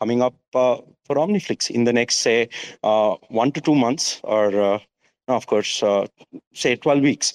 [0.00, 2.48] coming up uh, for Omniflix in the next say
[2.82, 4.78] uh, one to two months or uh,
[5.28, 6.06] of course uh,
[6.54, 7.34] say 12 weeks.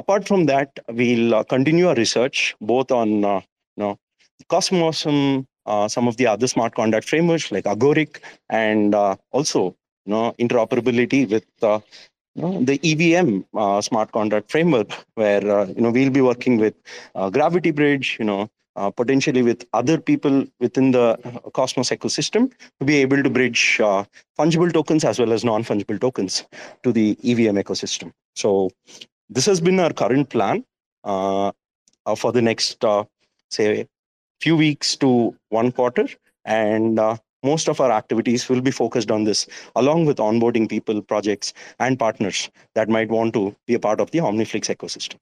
[0.00, 3.98] apart from that, we'll continue our research both on you know
[4.48, 8.94] Cosmos, some of the other smart contract frameworks like Agoric, and
[9.38, 9.74] also
[10.06, 11.44] you know interoperability with
[12.36, 16.74] the EVM uh, smart contract framework, where uh, you know we'll be working with
[17.14, 21.18] uh, Gravity Bridge, you know, uh, potentially with other people within the
[21.54, 24.04] Cosmos ecosystem to be able to bridge uh,
[24.38, 26.44] fungible tokens as well as non-fungible tokens
[26.82, 28.12] to the EVM ecosystem.
[28.34, 28.70] So
[29.30, 30.64] this has been our current plan
[31.04, 31.52] uh,
[32.16, 32.84] for the next,
[33.50, 33.88] say,
[34.40, 36.06] few weeks to one quarter,
[36.44, 37.00] and
[37.46, 41.98] most of our activities will be focused on this, along with onboarding people, projects, and
[41.98, 45.18] partners that might want to be a part of the Omniflix ecosystem.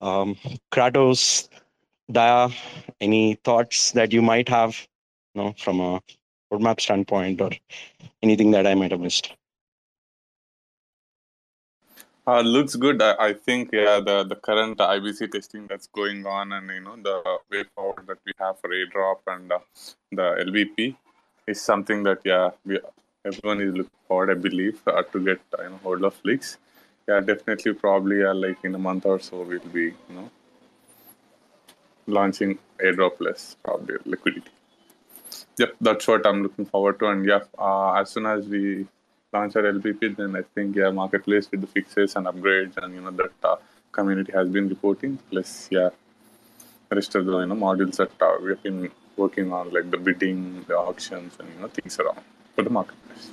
[0.00, 0.36] Um,
[0.72, 1.48] Kratos,
[2.10, 2.52] Daya,
[3.00, 4.86] any thoughts that you might have,
[5.34, 6.00] you know, from a
[6.52, 7.50] roadmap standpoint or
[8.22, 9.32] anything that I might have missed?
[12.26, 13.02] Uh, looks good.
[13.02, 16.96] I, I, think yeah, the the current IBC testing that's going on, and you know
[16.96, 17.16] the
[17.50, 19.58] way forward that we have for airdrop and uh,
[20.10, 20.96] the LBP
[21.46, 22.80] is something that yeah, we
[23.26, 24.30] everyone is looking forward.
[24.30, 26.56] I believe uh, to get you know hold of leaks.
[27.06, 30.30] Yeah, definitely, probably uh, like in a month or so, we'll be you know
[32.06, 34.50] launching airdrop plus probably liquidity.
[35.58, 37.08] Yep, that's what I'm looking forward to.
[37.08, 38.86] And yeah, uh, as soon as we
[39.34, 43.00] launch our LBP, then I think yeah, marketplace with the fixes and upgrades and you
[43.00, 43.56] know that uh,
[43.92, 45.18] community has been reporting.
[45.30, 45.90] Plus yeah,
[46.90, 50.64] rest of the you know modules that uh, we've been working on like the bidding,
[50.68, 52.22] the auctions, and you know things around
[52.54, 53.30] for the marketplace.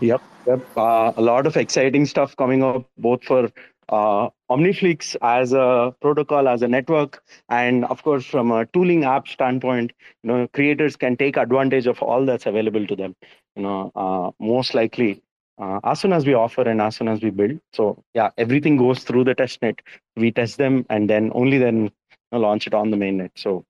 [0.00, 0.60] Yep, yep.
[0.76, 3.50] Uh, a lot of exciting stuff coming up, both for
[3.88, 9.28] uh, Omniflix as a protocol, as a network, and of course, from a tooling app
[9.28, 13.14] standpoint, you know, creators can take advantage of all that's available to them.
[13.56, 15.22] You know, uh, most likely
[15.58, 17.60] uh, as soon as we offer and as soon as we build.
[17.72, 19.80] So yeah, everything goes through the test net.
[20.16, 21.90] We test them and then only then you
[22.32, 23.30] know, launch it on the mainnet.
[23.36, 23.64] So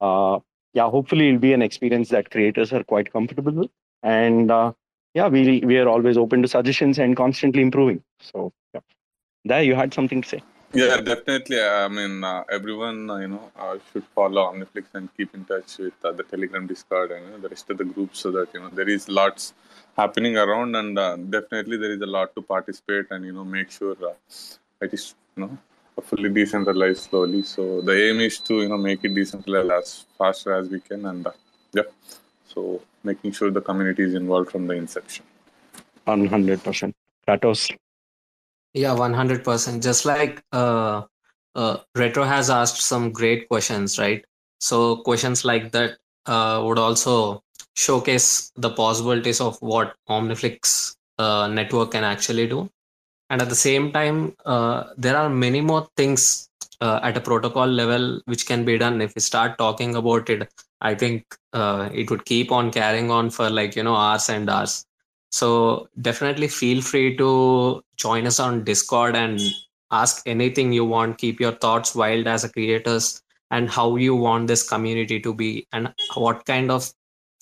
[0.00, 0.40] uh,
[0.74, 3.70] yeah, hopefully it'll be an experience that creators are quite comfortable with.
[4.02, 4.72] And uh,
[5.14, 8.02] yeah, we we are always open to suggestions and constantly improving.
[8.20, 8.80] So yeah.
[9.44, 10.42] There, you had something to say.
[10.72, 11.60] Yeah, definitely.
[11.60, 15.78] I mean, uh, everyone uh, you know uh, should follow Omniflix and keep in touch
[15.78, 18.48] with uh, the Telegram, Discord, and you know, the rest of the groups, so that
[18.54, 19.52] you know there is lots
[19.96, 23.70] happening around, and uh, definitely there is a lot to participate and you know make
[23.70, 24.14] sure uh,
[24.80, 25.58] it is you know
[26.02, 27.42] fully decentralized slowly.
[27.42, 31.04] So the aim is to you know make it decentralized as faster as we can,
[31.04, 31.26] and
[31.74, 31.82] yeah,
[32.46, 35.26] so making sure the community is involved from the inception.
[36.04, 36.94] One hundred percent.
[37.28, 37.76] Kratos.
[38.74, 39.82] Yeah, 100%.
[39.82, 41.02] Just like uh,
[41.54, 44.24] uh, Retro has asked some great questions, right?
[44.60, 47.42] So, questions like that uh, would also
[47.74, 52.70] showcase the possibilities of what Omniflix uh, network can actually do.
[53.30, 56.48] And at the same time, uh, there are many more things
[56.80, 59.00] uh, at a protocol level which can be done.
[59.00, 63.30] If we start talking about it, I think uh, it would keep on carrying on
[63.30, 64.84] for like, you know, hours and hours.
[65.32, 69.40] So definitely feel free to join us on Discord and
[69.90, 71.18] ask anything you want.
[71.18, 75.66] Keep your thoughts wild as a creators and how you want this community to be
[75.72, 76.92] and what kind of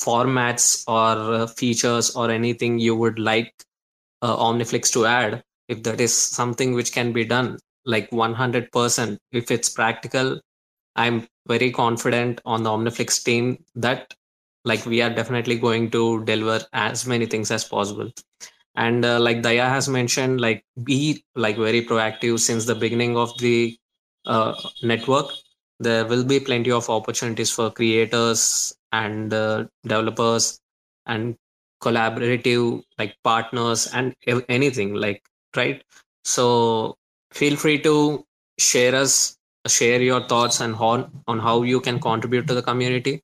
[0.01, 3.53] formats or features or anything you would like
[4.23, 9.51] uh, Omniflix to add, if that is something which can be done like 100%, if
[9.51, 10.41] it's practical,
[10.97, 14.15] I'm very confident on the Omniflix team that
[14.65, 18.11] like we are definitely going to deliver as many things as possible.
[18.77, 23.37] And uh, like daya has mentioned like be like very proactive since the beginning of
[23.39, 23.79] the
[24.27, 25.31] uh, network.
[25.81, 30.61] There will be plenty of opportunities for creators and uh, developers
[31.07, 31.37] and
[31.83, 34.15] collaborative like partners and
[34.49, 35.23] anything like
[35.57, 35.83] right?
[36.25, 36.97] So
[37.33, 38.27] feel free to
[38.59, 39.37] share us
[39.67, 43.23] share your thoughts and on on how you can contribute to the community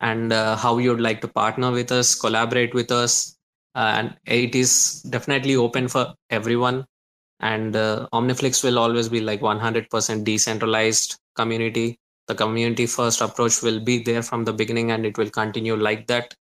[0.00, 3.36] and uh, how you'd like to partner with us collaborate with us
[3.74, 6.84] uh, and it is definitely open for everyone.
[7.40, 11.98] And uh, omniflix will always be like 100% decentralized community.
[12.26, 16.08] The community first approach will be there from the beginning and it will continue like
[16.08, 16.34] that.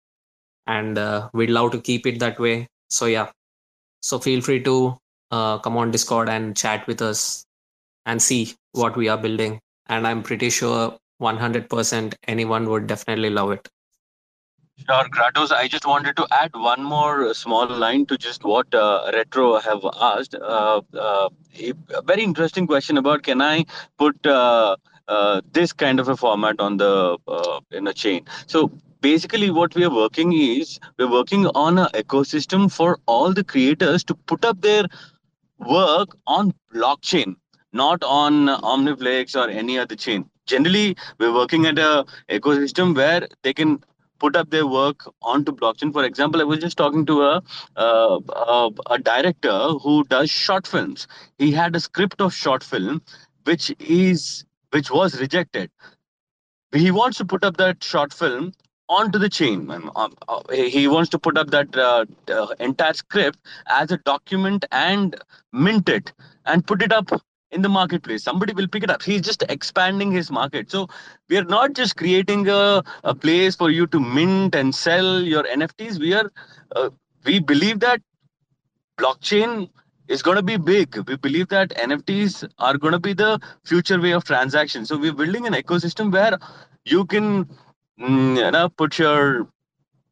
[0.67, 2.69] And uh, we'd love to keep it that way.
[2.89, 3.31] So yeah.
[4.03, 4.99] So feel free to
[5.31, 7.45] uh, come on discord and chat with us
[8.07, 9.61] and see what we are building.
[9.89, 13.69] And i'm pretty sure 100% anyone would definitely love it
[14.77, 15.53] Sure, Kratos.
[15.53, 19.87] I just wanted to add one more small line to just what uh, Retro have
[20.01, 20.35] asked.
[20.35, 21.29] Uh, uh,
[21.95, 23.65] a very interesting question about can I
[23.99, 28.25] put uh, uh, this kind of a format on the uh, in a chain?
[28.47, 33.45] So basically, what we are working is we're working on an ecosystem for all the
[33.45, 34.87] creators to put up their
[35.59, 37.37] work on blockchain,
[37.73, 40.29] not on Omniflix or any other chain.
[40.47, 43.83] Generally, we're working at a ecosystem where they can
[44.19, 45.93] put up their work onto blockchain.
[45.93, 47.43] For example, I was just talking to a,
[47.77, 51.07] uh, a, a director who does short films.
[51.39, 53.03] He had a script of short film,
[53.45, 55.71] which is which was rejected.
[56.73, 58.53] He wants to put up that short film
[58.89, 59.71] onto the chain.
[59.71, 64.65] Um, uh, he wants to put up that uh, uh, entire script as a document
[64.73, 65.17] and
[65.53, 66.13] mint it
[66.45, 67.11] and put it up
[67.55, 68.23] in the marketplace.
[68.23, 69.03] Somebody will pick it up.
[69.03, 70.71] He's just expanding his market.
[70.71, 70.89] So
[71.29, 75.45] we are not just creating a, a place for you to mint and sell your
[75.45, 76.31] nfts we are
[76.77, 76.91] uh,
[77.25, 78.01] we believe that
[78.99, 79.71] blockchain
[80.09, 80.97] is going to be big.
[81.09, 84.85] We believe that nfts are going to be the future way of transaction.
[84.85, 86.39] So we're building an ecosystem where
[86.85, 87.49] you can
[87.99, 89.49] mm, you know put your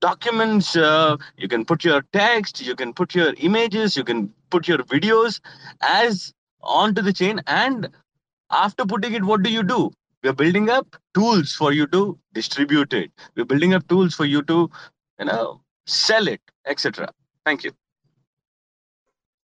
[0.01, 4.66] documents uh, you can put your text you can put your images you can put
[4.66, 5.40] your videos
[5.80, 7.88] as onto the chain and
[8.50, 9.90] after putting it what do you do?
[10.22, 13.10] We're building up tools for you to distribute it.
[13.36, 14.70] We're building up tools for you to
[15.18, 17.08] you know sell it etc
[17.44, 17.72] thank you.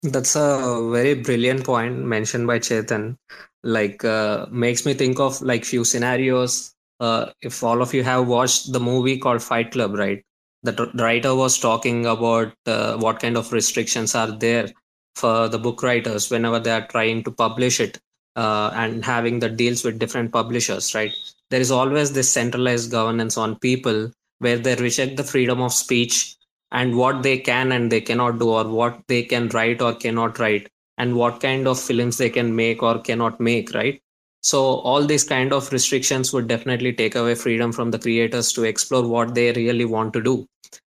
[0.04, 3.18] That's a very brilliant point mentioned by chetan.
[3.64, 6.74] Like uh, makes me think of like few scenarios.
[7.00, 10.24] Uh, if all of you have watched the movie called fight club right?
[10.64, 14.70] The writer was talking about uh, what kind of restrictions are there
[15.16, 18.00] for the book writers whenever they are trying to publish it
[18.36, 21.14] uh, and having the deals with different publishers right?
[21.50, 26.36] There is always this centralized governance on people where they reject the freedom of speech
[26.72, 30.40] and what they can and they cannot do or what they can write or cannot
[30.40, 34.02] write and what kind of films they can make or cannot make right?
[34.42, 38.64] So all these kind of restrictions would definitely take away freedom from the creators to
[38.64, 40.46] explore what they really want to do.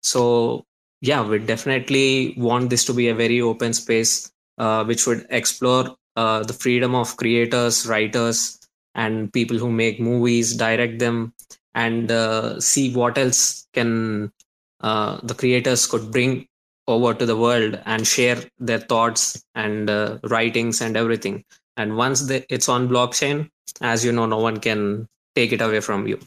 [0.02, 0.64] So
[1.04, 5.94] yeah, we definitely want this to be a very open space, uh, which would explore
[6.16, 8.58] uh, the freedom of creators, writers,
[8.94, 11.34] and people who make movies, direct them,
[11.74, 14.32] and uh, see what else can
[14.80, 16.46] uh, the creators could bring
[16.88, 21.44] over to the world and share their thoughts and uh, writings and everything.
[21.76, 23.50] And once it's on blockchain,
[23.82, 26.18] as you know, no one can take it away from you,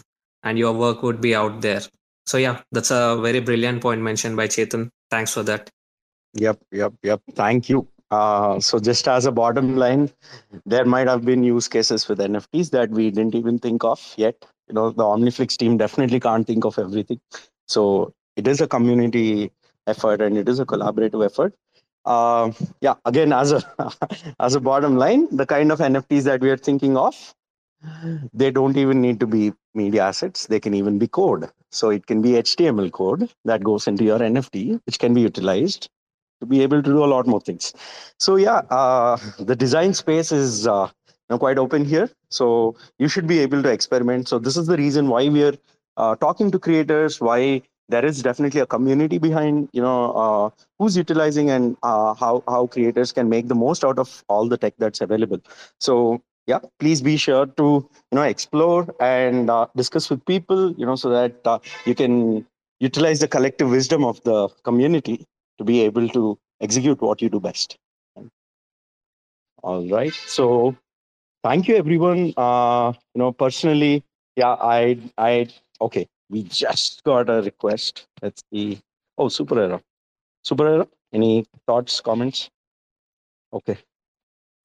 [0.43, 1.81] and your work would be out there
[2.27, 4.89] so yeah that's a very brilliant point mentioned by chetan.
[5.09, 5.69] Thanks for that.
[6.33, 7.21] Yep yep yep.
[7.33, 7.87] Thank you.
[8.11, 10.09] Uh, so just as a bottom line
[10.65, 14.35] there might have been use cases with nfts that we didn't even think of yet.
[14.67, 17.19] You know the omniflix team definitely can't think of everything.
[17.67, 19.51] So it is a community
[19.87, 21.55] effort and it is a collaborative effort.
[22.05, 22.51] Uh,
[22.81, 23.61] yeah again as a
[24.39, 27.35] as a bottom line the kind of nfts that we are thinking of
[28.33, 30.47] they don't even need to be media assets.
[30.47, 31.49] They can even be code.
[31.71, 35.89] So it can be html code that goes into your nft which can be utilized
[36.39, 37.73] to be able to do a lot more things.
[38.19, 40.89] So yeah uh, the design space is uh,
[41.29, 42.09] quite open here.
[42.29, 44.29] So you should be able to experiment.
[44.29, 45.55] So this is the reason why we are
[45.97, 50.49] uh, talking to creators why there is definitely a community behind you know uh,
[50.79, 54.57] who's utilizing and uh, how how creators can make the most out of all the
[54.57, 55.41] tech that's available.
[55.79, 57.67] So yeah please be sure to
[58.11, 62.45] you know explore and uh, discuss with people you know so that uh, you can
[62.79, 65.25] utilize the collective wisdom of the community
[65.57, 67.77] to be able to execute what you do best.
[69.63, 70.13] All right.
[70.13, 70.75] So
[71.43, 72.33] thank you everyone.
[72.37, 74.03] Uh, you know, personally,
[74.35, 75.49] yeah, I I
[75.81, 76.07] okay.
[76.29, 78.07] We just got a request.
[78.21, 78.79] Let's see.
[79.17, 79.81] Oh, Super Era.
[80.43, 80.87] Super Era.
[81.13, 82.49] Any thoughts, comments?
[83.53, 83.77] Okay.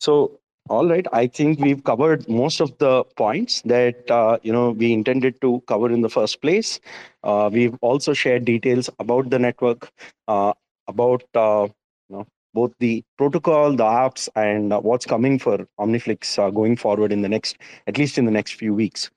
[0.00, 1.06] So all right.
[1.12, 5.62] I think we've covered most of the points that uh, you know we intended to
[5.66, 6.80] cover in the first place.
[7.24, 9.90] Uh, we've also shared details about the network,
[10.28, 10.52] uh,
[10.86, 11.66] about uh,
[12.08, 16.76] you know both the protocol, the apps, and uh, what's coming for Omniflix uh, going
[16.76, 17.56] forward in the next,
[17.88, 19.10] at least in the next few weeks.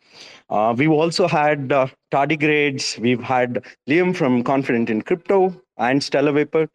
[0.78, 1.70] we've also had
[2.12, 2.98] tardigrades.
[2.98, 6.68] We've had Liam from Confident in Crypto and Stellar Vapor.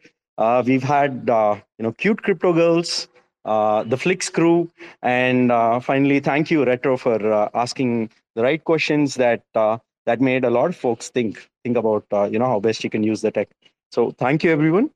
[0.64, 3.08] we've had you know cute crypto girls
[3.44, 4.70] uh, the Flix crew.
[5.02, 10.20] And uh, finally, thank you, Retro, for uh, asking the right questions that uh, that
[10.20, 13.02] made a lot of folks think think about uh, you know how best you can
[13.02, 13.48] use the tech.
[13.92, 14.90] So thank you, everyone.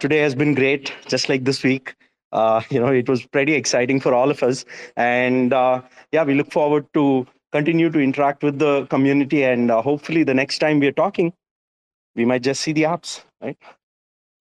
[0.00, 1.94] Today has been great, just like this week.
[2.70, 4.64] you know, it was pretty exciting for all of us,
[4.96, 10.34] and yeah, we look forward to continue to interact with the community, and hopefully, the
[10.34, 11.32] next time we are talking,
[12.16, 13.56] we might just see the apps, right?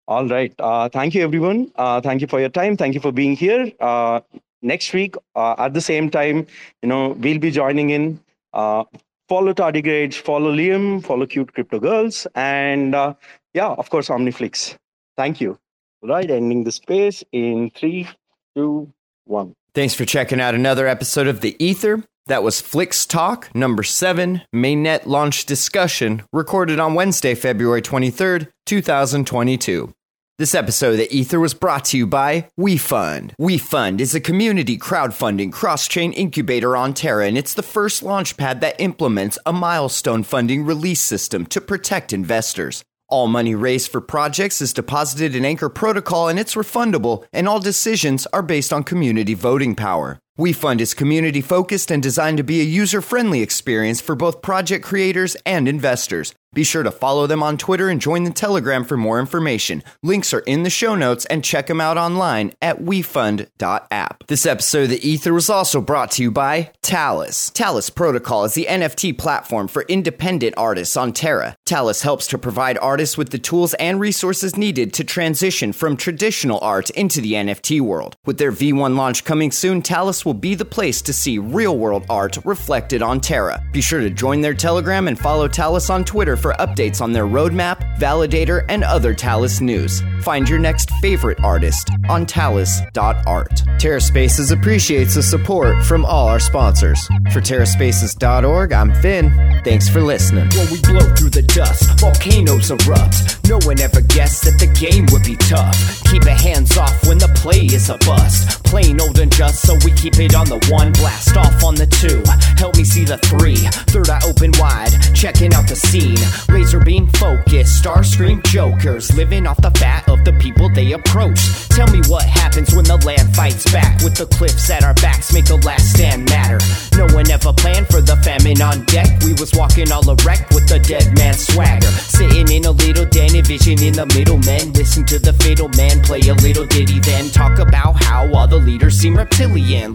[0.09, 0.55] All right.
[0.59, 1.71] Uh, thank you, everyone.
[1.77, 2.79] Uh, thank you for your time.
[2.79, 3.71] Thank you for being here.
[3.79, 4.21] Uh,
[4.63, 6.47] next week, uh, at the same time,
[6.83, 8.19] you know, we'll be joining in.
[8.55, 8.85] Uh,
[9.29, 13.13] follow Tardigrades, follow Liam, follow Cute Crypto Girls, and uh,
[13.53, 14.77] yeah, of course, Omniflix.
[15.19, 15.59] Thank you.
[16.03, 18.09] All right, ending the space in three,
[18.57, 18.91] two,
[19.27, 19.55] one.
[19.75, 22.03] Thanks for checking out another episode of The Ether.
[22.29, 29.95] That was Flix Talk number 7, mainnet launch discussion, recorded on Wednesday, February 23rd, 2022.
[30.39, 33.33] This episode of The Ether was brought to you by WeFund.
[33.41, 38.81] WeFund is a community crowdfunding cross-chain incubator on Terra, and it's the first launchpad that
[38.81, 42.85] implements a milestone funding release system to protect investors.
[43.09, 47.59] All money raised for projects is deposited in Anchor Protocol and it's refundable, and all
[47.59, 50.21] decisions are based on community voting power.
[50.39, 54.85] WeFund is community focused and designed to be a user friendly experience for both project
[54.85, 56.33] creators and investors.
[56.55, 59.83] Be sure to follow them on Twitter and join the Telegram for more information.
[60.03, 64.27] Links are in the show notes and check them out online at wefund.app.
[64.29, 67.51] This episode of The Ether was also brought to you by Talis.
[67.51, 71.55] Talis Protocol is the NFT platform for independent artists on Terra.
[71.67, 76.59] Talis helps to provide artists with the tools and resources needed to transition from traditional
[76.63, 78.17] art into the NFT world.
[78.25, 82.05] With their V1 launch coming soon, Talis will be the place to see real world
[82.11, 83.65] art reflected on Terra.
[83.73, 87.25] Be sure to join their Telegram and follow Talis on Twitter for updates on their
[87.25, 90.03] roadmap, validator, and other Talis news.
[90.21, 93.63] Find your next favorite artist on talis.art.
[93.79, 97.07] TerraSpaces appreciates the support from all our sponsors.
[97.33, 99.33] For TerraSpaces.org, I'm Finn.
[99.65, 100.51] Thanks for listening.
[100.51, 103.49] When we blow through the dust, volcanoes erupt.
[103.49, 106.05] No one ever guessed that the game would be tough.
[106.05, 108.63] Keep your hands off when the play is a bust.
[108.65, 110.93] Plain old and just, so we keep it on the one.
[110.93, 112.23] Blast off on the two.
[112.59, 113.57] Help me see the three.
[113.93, 116.19] Third eye open wide, checking out the scene.
[116.49, 121.41] Razor beam focus, Starscream jokers, living off the fat of the people they approach.
[121.71, 124.03] Tell me what happens when the land fights back.
[124.03, 126.59] With the cliffs at our backs, make the last stand matter.
[126.97, 129.23] No one ever planned for the famine on deck.
[129.25, 131.87] We was walking all erect with the dead man swagger.
[131.87, 134.73] Sitting in a little den, vision in the middle men.
[134.73, 138.57] Listen to the fatal man play a little ditty, then talk about how all the
[138.57, 139.95] leaders seem reptilian.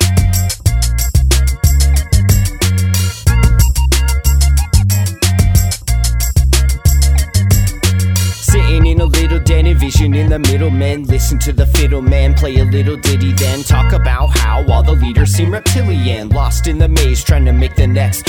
[8.55, 9.77] a, a, a billion.
[9.81, 11.03] vision in the middle, men.
[11.03, 14.93] Listen to the fiddle man play a little ditty, then talk about how all the
[14.93, 16.29] leaders seem reptilian.
[16.29, 18.25] Lost in the maze, trying to make the next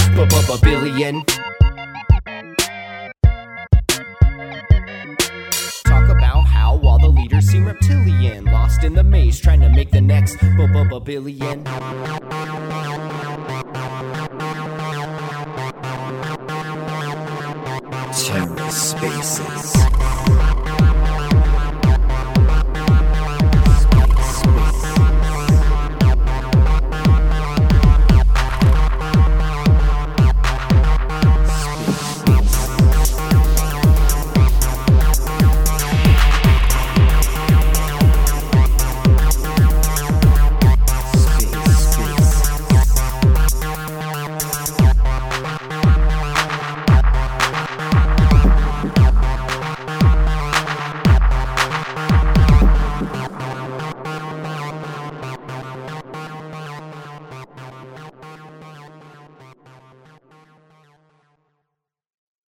[0.63, 1.25] billion.
[5.85, 8.45] Talk about how all the leaders seem reptilian.
[8.47, 10.37] Lost in the maze, trying to make the next
[11.05, 11.65] billion.
[18.13, 19.73] TerraSpaces.